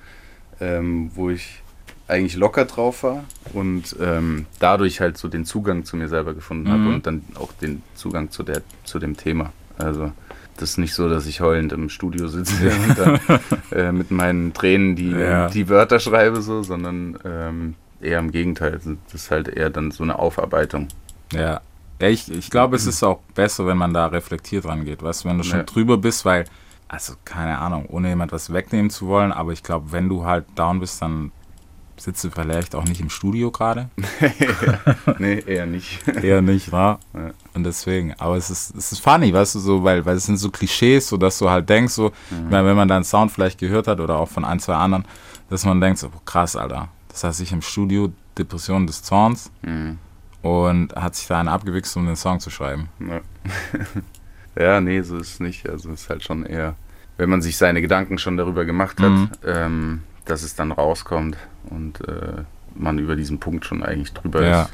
ähm, 0.59 1.09
wo 1.15 1.29
ich 1.29 1.61
eigentlich 2.09 2.35
locker 2.35 2.65
drauf 2.65 3.03
war 3.03 3.23
und 3.53 3.95
ähm, 4.01 4.45
dadurch 4.59 4.99
halt 4.99 5.17
so 5.17 5.29
den 5.29 5.45
Zugang 5.45 5.85
zu 5.85 5.95
mir 5.95 6.09
selber 6.09 6.33
gefunden 6.33 6.67
habe 6.67 6.81
Mhm. 6.81 6.95
und 6.95 7.07
dann 7.07 7.21
auch 7.35 7.53
den 7.53 7.81
Zugang 7.95 8.29
zu, 8.29 8.43
der, 8.43 8.61
zu 8.83 8.99
dem 8.99 9.15
Thema. 9.15 9.53
Also 9.77 10.11
das 10.57 10.71
ist 10.71 10.77
nicht 10.79 10.93
so, 10.95 11.07
dass 11.07 11.27
ich 11.27 11.39
heulend 11.39 11.71
im 11.71 11.87
Studio 11.89 12.27
sitze 12.27 12.71
und 12.71 12.97
dann, 12.97 13.19
äh, 13.71 13.91
mit 13.93 14.11
meinen 14.11 14.51
Tränen 14.53 14.97
die, 14.97 15.11
Ja. 15.11 15.47
die 15.47 15.69
Wörter 15.69 15.99
schreibe, 16.01 16.41
so, 16.41 16.61
sondern 16.63 17.17
ähm, 17.23 17.75
eher 18.01 18.19
im 18.19 18.31
Gegenteil. 18.31 18.71
Das 18.71 19.13
ist 19.13 19.31
halt 19.31 19.47
eher 19.47 19.69
dann 19.69 19.91
so 19.91 20.03
eine 20.03 20.17
Aufarbeitung. 20.19 20.87
Ja. 21.33 21.61
ich, 21.99 22.31
ich 22.31 22.49
glaube, 22.49 22.75
es 22.75 22.85
ist 22.85 23.03
auch 23.03 23.19
besser, 23.35 23.65
wenn 23.67 23.77
man 23.77 23.93
da 23.93 24.07
reflektiert 24.07 24.65
rangeht. 24.65 25.01
Weißt 25.03 25.23
du, 25.25 25.29
wenn 25.29 25.37
du 25.37 25.43
schon 25.43 25.59
Ja. 25.59 25.63
drüber 25.65 25.97
bist, 25.97 26.23
weil, 26.25 26.45
also 26.87 27.13
keine 27.25 27.57
Ahnung, 27.57 27.85
ohne 27.89 28.09
jemand 28.09 28.31
was 28.31 28.53
wegnehmen 28.53 28.89
zu 28.89 29.07
wollen, 29.07 29.31
aber 29.31 29.51
ich 29.51 29.63
glaube, 29.63 29.91
wenn 29.91 30.07
du 30.07 30.23
halt 30.25 30.45
down 30.55 30.79
bist, 30.79 31.01
dann 31.01 31.31
sitzt 31.99 32.23
du 32.23 32.29
vielleicht 32.29 32.75
auch 32.75 32.83
nicht 32.85 33.01
im 33.01 33.09
Studio 33.09 33.49
gerade. 33.49 33.89
nee, 35.17 35.39
eher 35.39 35.65
nicht. 35.65 36.07
Eher 36.07 36.41
nicht, 36.41 36.71
wa? 36.71 36.99
Ja. 37.13 37.31
Und 37.55 37.63
deswegen, 37.63 38.13
aber 38.19 38.37
es 38.37 38.49
ist, 38.51 38.75
es 38.75 38.91
ist 38.91 38.99
funny, 38.99 39.33
weißt 39.33 39.55
du, 39.55 39.59
so, 39.59 39.83
weil, 39.83 40.05
weil 40.05 40.15
es 40.15 40.25
sind 40.25 40.37
so 40.37 40.51
Klischees, 40.51 41.07
so 41.09 41.17
dass 41.17 41.39
du 41.39 41.49
halt 41.49 41.67
denkst, 41.67 41.93
so, 41.93 42.11
Mhm. 42.29 42.51
wenn 42.51 42.75
man 42.75 42.87
deinen 42.87 43.03
Sound 43.03 43.31
vielleicht 43.31 43.59
gehört 43.59 43.87
hat 43.87 43.99
oder 43.99 44.17
auch 44.17 44.29
von 44.29 44.45
ein, 44.45 44.59
zwei 44.59 44.75
anderen, 44.75 45.05
dass 45.49 45.65
man 45.65 45.81
denkt, 45.81 45.97
so, 45.99 46.09
krass, 46.25 46.55
Alter. 46.55 46.89
Heißt, 47.23 47.41
ich 47.41 47.51
im 47.51 47.61
Studio 47.61 48.11
Depression 48.37 48.87
des 48.87 49.03
Zorns 49.03 49.51
Mhm. 49.63 49.97
und 50.41 50.95
hat 50.95 51.15
sich 51.15 51.27
da 51.27 51.39
einen 51.39 51.49
abgewichst, 51.49 51.95
um 51.97 52.05
den 52.05 52.15
Song 52.15 52.39
zu 52.39 52.49
schreiben. 52.49 52.89
Ja. 52.99 53.21
ja, 54.55 54.81
nee, 54.81 55.01
so 55.01 55.17
ist 55.17 55.33
es 55.33 55.39
nicht. 55.39 55.67
Also 55.69 55.91
es 55.91 56.01
ist 56.03 56.09
halt 56.09 56.23
schon 56.23 56.45
eher, 56.45 56.75
wenn 57.17 57.29
man 57.29 57.41
sich 57.41 57.57
seine 57.57 57.81
Gedanken 57.81 58.17
schon 58.17 58.37
darüber 58.37 58.65
gemacht 58.65 58.99
hat, 58.99 59.09
Mhm. 59.11 59.29
ähm, 59.45 60.03
dass 60.25 60.43
es 60.43 60.55
dann 60.55 60.71
rauskommt 60.71 61.37
und 61.69 62.01
äh, 62.07 62.43
man 62.75 62.99
über 62.99 63.15
diesen 63.15 63.39
Punkt 63.39 63.65
schon 63.65 63.81
eigentlich 63.83 64.13
drüber 64.13 64.45
Ja. 64.45 64.61
ist. 64.63 64.71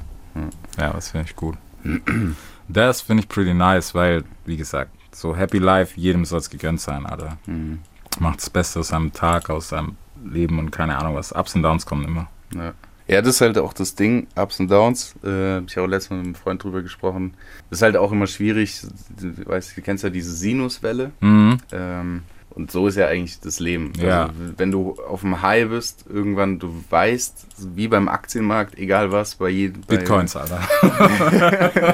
Ja, 0.78 0.92
das 0.94 1.12
finde 1.12 1.28
ich 1.30 1.36
gut. 1.36 1.58
Das 2.70 3.02
finde 3.02 3.24
ich 3.24 3.30
pretty 3.30 3.54
nice, 3.54 3.94
weil, 3.94 4.24
wie 4.46 4.56
gesagt, 4.56 4.90
so 5.12 5.36
Happy 5.36 5.58
Life, 5.58 6.00
jedem 6.00 6.24
soll 6.24 6.40
es 6.40 6.50
gegönnt 6.50 6.80
sein, 6.80 7.06
Alter. 7.06 7.38
Mhm. 7.46 7.80
Macht 8.20 8.38
das 8.40 8.50
Beste 8.50 8.80
aus 8.80 8.88
seinem 8.88 9.12
Tag, 9.12 9.50
aus 9.50 9.70
seinem 9.70 9.98
Leben 10.24 10.60
und 10.60 10.72
keine 10.72 10.98
Ahnung 10.98 11.16
was. 11.16 11.32
Ups 11.34 11.56
und 11.56 11.64
Downs 11.64 11.86
kommen 11.86 12.06
immer. 12.06 12.28
Ja. 12.56 12.74
Ja, 13.06 13.22
das 13.22 13.36
ist 13.36 13.42
halt 13.42 13.58
auch 13.58 13.74
das 13.74 13.96
Ding, 13.96 14.28
Ups 14.36 14.60
und 14.62 14.72
Downs. 14.72 15.14
Äh, 15.24 15.56
hab 15.56 15.64
ich 15.68 15.78
auch 15.78 15.88
letztes 15.88 16.12
Mal 16.12 16.18
mit 16.18 16.26
einem 16.28 16.36
Freund 16.36 16.64
drüber 16.64 16.82
gesprochen. 16.82 17.34
Das 17.70 17.80
ist 17.80 17.82
halt 17.82 17.98
auch 17.98 18.12
immer 18.14 18.28
schwierig. 18.28 18.82
Du, 19.20 19.46
weißt, 19.46 19.76
du 19.76 19.82
kennst 19.82 20.06
ja 20.06 20.10
diese 20.10 20.34
Sinuswelle. 20.34 21.12
Mhm. 21.20 21.58
Ähm, 21.74 22.22
und 22.56 22.72
so 22.72 22.88
ist 22.88 22.96
ja 22.96 23.08
eigentlich 23.08 23.40
das 23.40 23.60
Leben. 23.60 23.94
Ja. 23.98 24.28
Also, 24.28 24.34
wenn 24.58 24.72
du 24.72 24.96
auf 25.08 25.22
dem 25.22 25.42
High 25.42 25.70
bist, 25.70 26.06
irgendwann, 26.08 26.60
du 26.60 26.84
weißt, 26.90 27.48
wie 27.76 27.88
beim 27.88 28.08
Aktienmarkt, 28.08 28.78
egal 28.78 29.12
was, 29.12 29.36
bei 29.36 29.50
jedem. 29.50 29.82
Bitcoins, 29.82 30.36
Alter. 30.36 30.62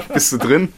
Bist 0.14 0.32
du 0.32 0.38
drin? 0.38 0.68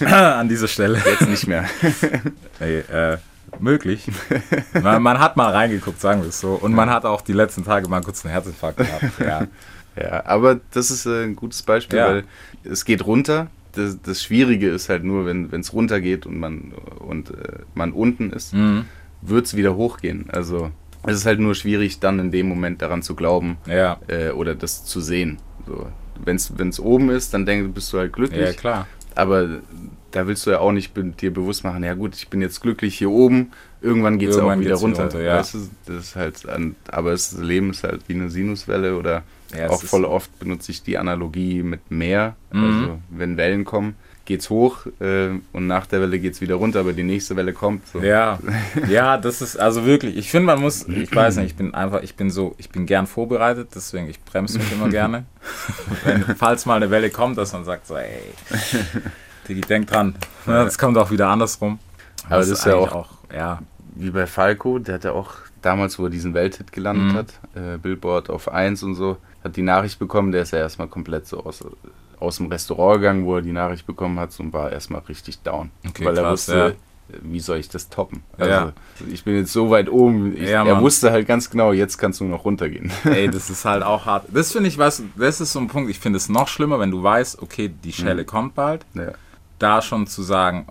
An 0.04 0.48
dieser 0.48 0.68
Stelle. 0.68 1.02
Jetzt 1.04 1.28
nicht 1.28 1.46
mehr. 1.46 1.64
Ey, 2.60 2.78
äh, 2.80 3.18
möglich. 3.60 4.06
Man, 4.82 5.02
man 5.02 5.18
hat 5.18 5.36
mal 5.36 5.50
reingeguckt, 5.52 6.00
sagen 6.00 6.22
wir 6.22 6.28
es 6.28 6.40
so. 6.40 6.52
Und 6.52 6.74
man 6.74 6.90
hat 6.90 7.04
auch 7.04 7.20
die 7.20 7.32
letzten 7.32 7.64
Tage 7.64 7.88
mal 7.88 8.00
kurz 8.02 8.24
einen 8.24 8.32
Herzinfarkt 8.32 8.78
gehabt. 8.78 9.04
Ja. 9.20 9.46
Ja, 9.98 10.26
aber 10.26 10.60
das 10.72 10.90
ist 10.90 11.06
äh, 11.06 11.24
ein 11.24 11.36
gutes 11.36 11.62
Beispiel, 11.62 11.98
Ja. 11.98 12.06
weil 12.08 12.24
es 12.64 12.84
geht 12.84 13.06
runter. 13.06 13.46
Das, 13.72 13.96
das 14.02 14.22
Schwierige 14.22 14.68
ist 14.68 14.90
halt 14.90 15.04
nur, 15.04 15.24
wenn 15.24 15.48
es 15.52 15.72
runtergeht 15.72 16.26
und 16.26 16.38
man 16.38 16.72
und 16.98 17.30
äh, 17.30 17.60
man 17.74 17.92
unten 17.92 18.30
ist, 18.30 18.52
Mhm. 18.52 18.84
wird 19.22 19.46
es 19.46 19.56
wieder 19.56 19.74
hochgehen. 19.74 20.26
Also 20.30 20.70
es 21.06 21.16
ist 21.16 21.24
halt 21.26 21.40
nur 21.40 21.54
schwierig, 21.54 21.98
dann 22.00 22.18
in 22.18 22.30
dem 22.30 22.46
Moment 22.48 22.82
daran 22.82 23.02
zu 23.02 23.14
glauben 23.14 23.56
Ja. 23.66 23.98
äh, 24.08 24.30
oder 24.30 24.54
das 24.54 24.84
zu 24.84 25.00
sehen. 25.00 25.38
So, 25.66 25.86
wenn 26.24 26.36
es 26.36 26.80
oben 26.80 27.08
ist, 27.10 27.32
dann 27.32 27.46
denk, 27.46 27.74
bist 27.74 27.90
du 27.92 27.98
halt 27.98 28.12
glücklich. 28.12 28.46
ja, 28.48 28.52
klar. 28.52 28.86
Aber 29.14 29.60
da 30.16 30.26
willst 30.26 30.46
du 30.46 30.50
ja 30.50 30.60
auch 30.60 30.72
nicht 30.72 30.92
dir 31.20 31.30
bewusst 31.30 31.62
machen, 31.62 31.84
ja 31.84 31.92
gut, 31.92 32.14
ich 32.14 32.28
bin 32.28 32.40
jetzt 32.40 32.62
glücklich 32.62 32.96
hier 32.96 33.10
oben, 33.10 33.52
irgendwann 33.82 34.18
geht 34.18 34.30
es 34.30 34.38
auch 34.38 34.58
wieder 34.58 34.76
runter. 34.76 35.02
runter, 35.02 35.22
ja. 35.22 35.36
weißt 35.36 35.54
du, 35.54 35.58
das 35.84 36.04
ist 36.04 36.16
halt, 36.16 36.48
an, 36.48 36.74
aber 36.88 37.10
das 37.10 37.32
Leben 37.32 37.68
ist 37.70 37.84
halt 37.84 38.00
wie 38.08 38.14
eine 38.14 38.30
Sinuswelle 38.30 38.96
oder 38.96 39.24
Ja, 39.54 39.66
es 39.66 39.72
auch 39.72 39.82
voll 39.82 40.06
oft 40.06 40.38
benutze 40.38 40.72
ich 40.72 40.82
die 40.82 40.96
Analogie 40.96 41.62
mit 41.62 41.90
Meer. 41.90 42.34
Mhm. 42.50 42.64
Also 42.64 42.98
wenn 43.10 43.36
Wellen 43.36 43.66
kommen, 43.66 43.94
geht's 44.24 44.48
hoch 44.48 44.86
äh, 45.00 45.32
und 45.52 45.66
nach 45.66 45.84
der 45.84 46.00
Welle 46.00 46.18
geht's 46.18 46.40
wieder 46.40 46.54
runter, 46.54 46.80
aber 46.80 46.94
die 46.94 47.02
nächste 47.02 47.36
Welle 47.36 47.52
kommt. 47.52 47.86
So. 47.86 48.00
Ja, 48.00 48.38
ja, 48.88 49.18
das 49.18 49.42
ist 49.42 49.58
also 49.58 49.84
wirklich. 49.84 50.16
Ich 50.16 50.30
finde, 50.30 50.46
man 50.46 50.62
muss, 50.62 50.88
ich 50.88 51.14
weiß 51.14 51.36
nicht, 51.36 51.48
ich 51.48 51.56
bin 51.56 51.74
einfach, 51.74 52.02
ich 52.02 52.16
bin 52.16 52.30
so, 52.30 52.54
ich 52.56 52.70
bin 52.70 52.86
gern 52.86 53.06
vorbereitet, 53.06 53.68
deswegen 53.74 54.08
ich 54.08 54.24
bremse 54.24 54.56
mich 54.60 54.72
immer 54.72 54.88
gerne. 54.88 55.26
Wenn, 56.04 56.22
falls 56.22 56.64
mal 56.64 56.76
eine 56.76 56.90
Welle 56.90 57.10
kommt, 57.10 57.36
dass 57.36 57.52
man 57.52 57.66
sagt 57.66 57.86
so, 57.86 57.96
ey, 57.96 58.22
Digi, 59.48 59.60
denk 59.62 59.86
dran, 59.88 60.14
ne, 60.46 60.64
das 60.64 60.78
kommt 60.78 60.96
auch 60.98 61.10
wieder 61.10 61.28
andersrum. 61.28 61.78
Aber 62.28 62.38
das 62.38 62.48
ist 62.48 62.64
ja 62.66 62.74
eigentlich 62.76 62.92
auch- 62.92 63.08
ja, 63.34 63.60
Wie 63.98 64.10
bei 64.10 64.26
Falco, 64.26 64.78
der 64.78 64.96
hat 64.96 65.04
ja 65.04 65.12
auch 65.12 65.30
damals, 65.62 65.98
wo 65.98 66.04
er 66.04 66.10
diesen 66.10 66.34
Welthit 66.34 66.70
gelandet 66.70 67.12
Mhm. 67.12 67.16
hat, 67.16 67.28
äh, 67.54 67.78
Billboard 67.78 68.28
auf 68.28 68.52
1 68.52 68.82
und 68.82 68.94
so, 68.94 69.16
hat 69.42 69.56
die 69.56 69.62
Nachricht 69.62 69.98
bekommen, 69.98 70.32
der 70.32 70.42
ist 70.42 70.50
ja 70.52 70.58
erstmal 70.58 70.86
komplett 70.88 71.26
so 71.26 71.42
aus, 71.44 71.64
aus 72.20 72.36
dem 72.36 72.46
Restaurant 72.48 73.00
gegangen, 73.00 73.24
wo 73.24 73.36
er 73.36 73.42
die 73.42 73.52
Nachricht 73.52 73.86
bekommen 73.86 74.18
hat 74.20 74.38
und 74.38 74.52
war 74.52 74.70
erstmal 74.70 75.00
richtig 75.08 75.38
down. 75.42 75.70
Okay, 75.88 76.04
weil 76.04 76.16
er 76.16 76.24
krass, 76.24 76.32
wusste, 76.32 76.56
ja. 76.58 76.66
äh, 76.68 76.74
wie 77.22 77.40
soll 77.40 77.56
ich 77.56 77.68
das 77.70 77.88
toppen? 77.88 78.22
Also, 78.36 78.50
Ja. 78.50 78.72
ich 79.10 79.24
bin 79.24 79.34
jetzt 79.36 79.52
so 79.52 79.70
weit 79.70 79.88
oben, 79.88 80.36
ich, 80.36 80.48
Ja, 80.50 80.62
er 80.66 80.80
wusste 80.82 81.10
halt 81.10 81.26
ganz 81.26 81.48
genau, 81.48 81.72
jetzt 81.72 81.96
kannst 81.96 82.20
du 82.20 82.24
noch 82.24 82.44
runtergehen. 82.44 82.90
ey, 83.04 83.28
das 83.30 83.48
ist 83.48 83.64
halt 83.64 83.82
auch 83.82 84.04
hart. 84.04 84.26
Das 84.28 84.52
finde 84.52 84.68
ich, 84.68 84.76
was, 84.76 85.02
das 85.16 85.40
ist 85.40 85.52
so 85.52 85.58
ein 85.60 85.68
Punkt, 85.68 85.88
ich 85.90 85.98
finde 86.00 86.18
es 86.18 86.28
noch 86.28 86.48
schlimmer, 86.48 86.78
wenn 86.80 86.90
du 86.90 87.02
weißt, 87.02 87.40
okay, 87.40 87.68
die 87.82 87.92
Schelle 87.94 88.22
Mhm. 88.22 88.26
kommt 88.26 88.54
bald, 88.54 88.84
ja. 88.94 89.12
Da 89.58 89.82
schon 89.82 90.06
zu 90.06 90.22
sagen, 90.22 90.66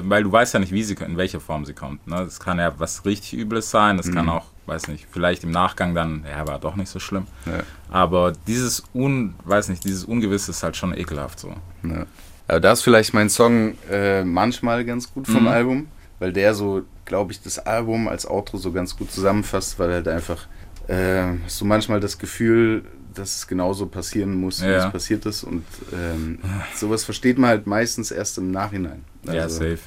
weil 0.00 0.22
du 0.22 0.30
weißt 0.30 0.54
ja 0.54 0.60
nicht, 0.60 0.72
wie 0.72 0.82
sie, 0.82 0.94
in 0.94 1.16
welcher 1.16 1.40
Form 1.40 1.64
sie 1.64 1.72
kommt. 1.72 2.06
Ne? 2.06 2.16
Das 2.16 2.40
kann 2.40 2.58
ja 2.58 2.72
was 2.78 3.04
richtig 3.04 3.38
Übles 3.38 3.70
sein, 3.70 3.96
das 3.96 4.06
Mhm. 4.06 4.14
kann 4.14 4.28
auch, 4.28 4.44
weiß 4.66 4.88
nicht, 4.88 5.06
vielleicht 5.10 5.44
im 5.44 5.50
Nachgang 5.50 5.94
dann, 5.94 6.24
ja, 6.30 6.46
war 6.46 6.58
doch 6.58 6.76
nicht 6.76 6.90
so 6.90 6.98
schlimm. 6.98 7.26
Ja. 7.46 7.60
Aber 7.90 8.32
dieses 8.46 8.82
Un, 8.94 9.34
weiß 9.44 9.68
nicht, 9.70 9.84
dieses 9.84 10.04
Ungewisse 10.04 10.50
ist 10.50 10.62
halt 10.62 10.76
schon 10.76 10.92
ekelhaft 10.96 11.40
so. 11.40 11.54
Ja. 11.84 12.04
Aber 12.48 12.60
da 12.60 12.72
ist 12.72 12.82
vielleicht 12.82 13.14
mein 13.14 13.30
Song 13.30 13.74
äh, 13.90 14.24
manchmal 14.24 14.84
ganz 14.84 15.12
gut 15.12 15.26
vom 15.26 15.42
Mhm. 15.42 15.48
Album, 15.48 15.88
weil 16.18 16.32
der 16.32 16.54
so, 16.54 16.82
glaube 17.06 17.32
ich, 17.32 17.40
das 17.42 17.58
Album 17.58 18.08
als 18.08 18.26
Outro 18.28 18.58
so 18.58 18.72
ganz 18.72 18.96
gut 18.96 19.10
zusammenfasst, 19.10 19.78
weil 19.78 19.90
halt 19.92 20.08
einfach 20.08 20.46
äh, 20.86 21.34
hast 21.44 21.60
du 21.60 21.64
manchmal 21.66 22.00
das 22.00 22.18
Gefühl, 22.18 22.84
dass 23.14 23.36
es 23.36 23.46
genauso 23.46 23.86
passieren 23.86 24.34
muss, 24.34 24.62
wie 24.62 24.66
Ja. 24.66 24.86
es 24.86 24.92
passiert 24.92 25.26
ist 25.26 25.44
und 25.44 25.64
ähm, 25.92 26.38
sowas 26.76 27.04
versteht 27.04 27.38
man 27.38 27.50
halt 27.50 27.66
meistens 27.66 28.10
erst 28.10 28.38
im 28.38 28.50
Nachhinein. 28.50 29.04
ja, 29.24 29.42
Also, 29.42 29.56
safe. 29.60 29.78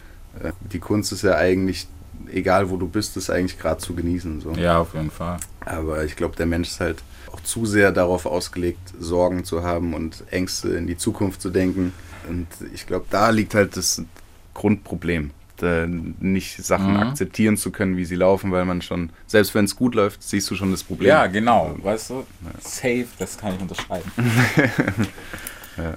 äh, 0.43 0.51
die 0.71 0.79
Kunst 0.79 1.11
ist 1.11 1.23
ja 1.23 1.35
eigentlich, 1.35 1.87
egal 2.31 2.69
wo 2.69 2.77
du 2.77 2.87
bist, 2.87 3.15
ist 3.17 3.29
eigentlich 3.29 3.57
gerade 3.59 3.79
zu 3.79 3.93
genießen. 3.95 4.41
So. 4.41 4.51
Ja, 4.53 4.79
auf 4.79 4.93
jeden 4.93 5.11
Fall. 5.11 5.37
Aber 5.61 6.03
ich 6.03 6.15
glaube, 6.15 6.35
der 6.35 6.45
Mensch 6.45 6.69
ist 6.69 6.79
halt 6.79 7.03
auch 7.31 7.39
zu 7.41 7.65
sehr 7.65 7.91
darauf 7.91 8.25
ausgelegt, 8.25 8.79
Sorgen 8.99 9.43
zu 9.45 9.63
haben 9.63 9.93
und 9.93 10.23
Ängste 10.31 10.69
in 10.69 10.87
die 10.87 10.97
Zukunft 10.97 11.41
zu 11.41 11.49
denken. 11.49 11.93
Und 12.27 12.47
ich 12.73 12.85
glaube, 12.87 13.05
da 13.09 13.29
liegt 13.29 13.53
halt 13.55 13.77
das 13.77 14.01
Grundproblem. 14.53 15.31
Da 15.61 15.85
nicht 15.87 16.63
Sachen 16.65 16.93
Mhm. 16.93 16.99
akzeptieren 16.99 17.55
zu 17.55 17.69
können, 17.71 17.95
wie 17.95 18.05
sie 18.05 18.15
laufen, 18.15 18.51
weil 18.51 18.65
man 18.65 18.81
schon, 18.81 19.11
selbst 19.27 19.53
wenn 19.53 19.65
es 19.65 19.75
gut 19.75 19.93
läuft, 19.93 20.23
siehst 20.23 20.49
du 20.49 20.55
schon 20.55 20.71
das 20.71 20.83
Problem. 20.83 21.07
Ja, 21.09 21.27
genau, 21.27 21.75
weißt 21.83 22.09
du, 22.09 22.25
safe, 22.59 23.05
das 23.19 23.37
kann 23.37 23.53
ich 23.55 23.61
unterschreiben. 23.61 24.09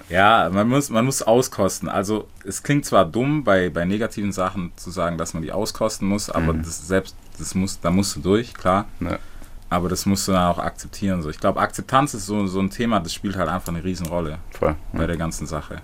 ja, 0.09 0.50
man 0.53 0.68
muss, 0.68 0.90
man 0.90 1.05
muss 1.05 1.22
auskosten. 1.22 1.88
Also 1.88 2.29
es 2.44 2.62
klingt 2.62 2.85
zwar 2.85 3.05
dumm, 3.05 3.44
bei, 3.44 3.70
bei 3.70 3.85
negativen 3.85 4.33
Sachen 4.33 4.72
zu 4.77 4.90
sagen, 4.90 5.18
dass 5.18 5.35
man 5.35 5.42
die 5.42 5.53
auskosten 5.53 6.07
muss, 6.09 6.31
aber 6.31 6.53
das 6.55 6.87
selbst, 6.87 7.16
das 7.38 7.55
muss, 7.55 7.81
da 7.81 7.90
musst 7.90 8.16
du 8.16 8.20
durch, 8.20 8.55
klar. 8.55 8.87
Ja. 9.00 9.18
Aber 9.70 9.88
das 9.88 10.07
musst 10.07 10.29
du 10.29 10.33
dann 10.33 10.53
auch 10.53 10.59
akzeptieren. 10.59 11.22
So. 11.22 11.31
Ich 11.31 11.40
glaube, 11.40 11.59
Akzeptanz 11.61 12.14
ist 12.14 12.27
so, 12.27 12.46
so 12.46 12.61
ein 12.61 12.70
Thema, 12.70 13.00
das 13.00 13.12
spielt 13.12 13.37
halt 13.37 13.48
einfach 13.48 13.68
eine 13.68 13.83
Riesenrolle 13.83 14.38
Voll. 14.53 14.77
bei 14.92 15.07
der 15.07 15.16
ganzen 15.16 15.46
Sache. 15.46 15.81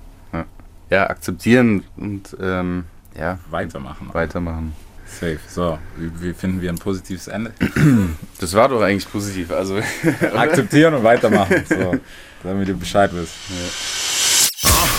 Ja, 0.90 1.08
akzeptieren 1.08 1.84
und 1.96 2.36
ähm, 2.40 2.84
ja, 3.16 3.38
Weitermachen. 3.50 4.08
weitermachen. 4.12 4.74
Safe. 5.06 5.40
So, 5.48 5.78
wie, 5.96 6.10
wie 6.22 6.32
finden 6.34 6.60
wir 6.60 6.70
ein 6.70 6.78
positives 6.78 7.28
Ende? 7.28 7.52
Das 8.38 8.54
war 8.54 8.68
doch 8.68 8.80
eigentlich 8.80 9.10
positiv. 9.10 9.50
Also 9.50 9.80
Akzeptieren 10.36 10.94
und 10.94 11.04
weitermachen. 11.04 11.62
So, 11.68 11.96
damit 12.42 12.68
ihr 12.68 12.74
Bescheid 12.74 13.10
wisst. 13.12 13.34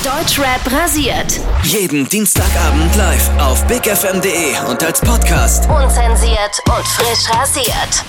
Deutschrap 0.04 0.72
rasiert. 0.72 1.40
Jeden 1.64 2.08
Dienstagabend 2.08 2.96
live 2.96 3.30
auf 3.40 3.66
bigfm.de 3.68 4.60
und 4.70 4.84
als 4.84 5.00
Podcast. 5.02 5.68
Unzensiert 5.70 6.62
und 6.68 6.86
frisch 6.88 7.30
rasiert. 7.36 8.06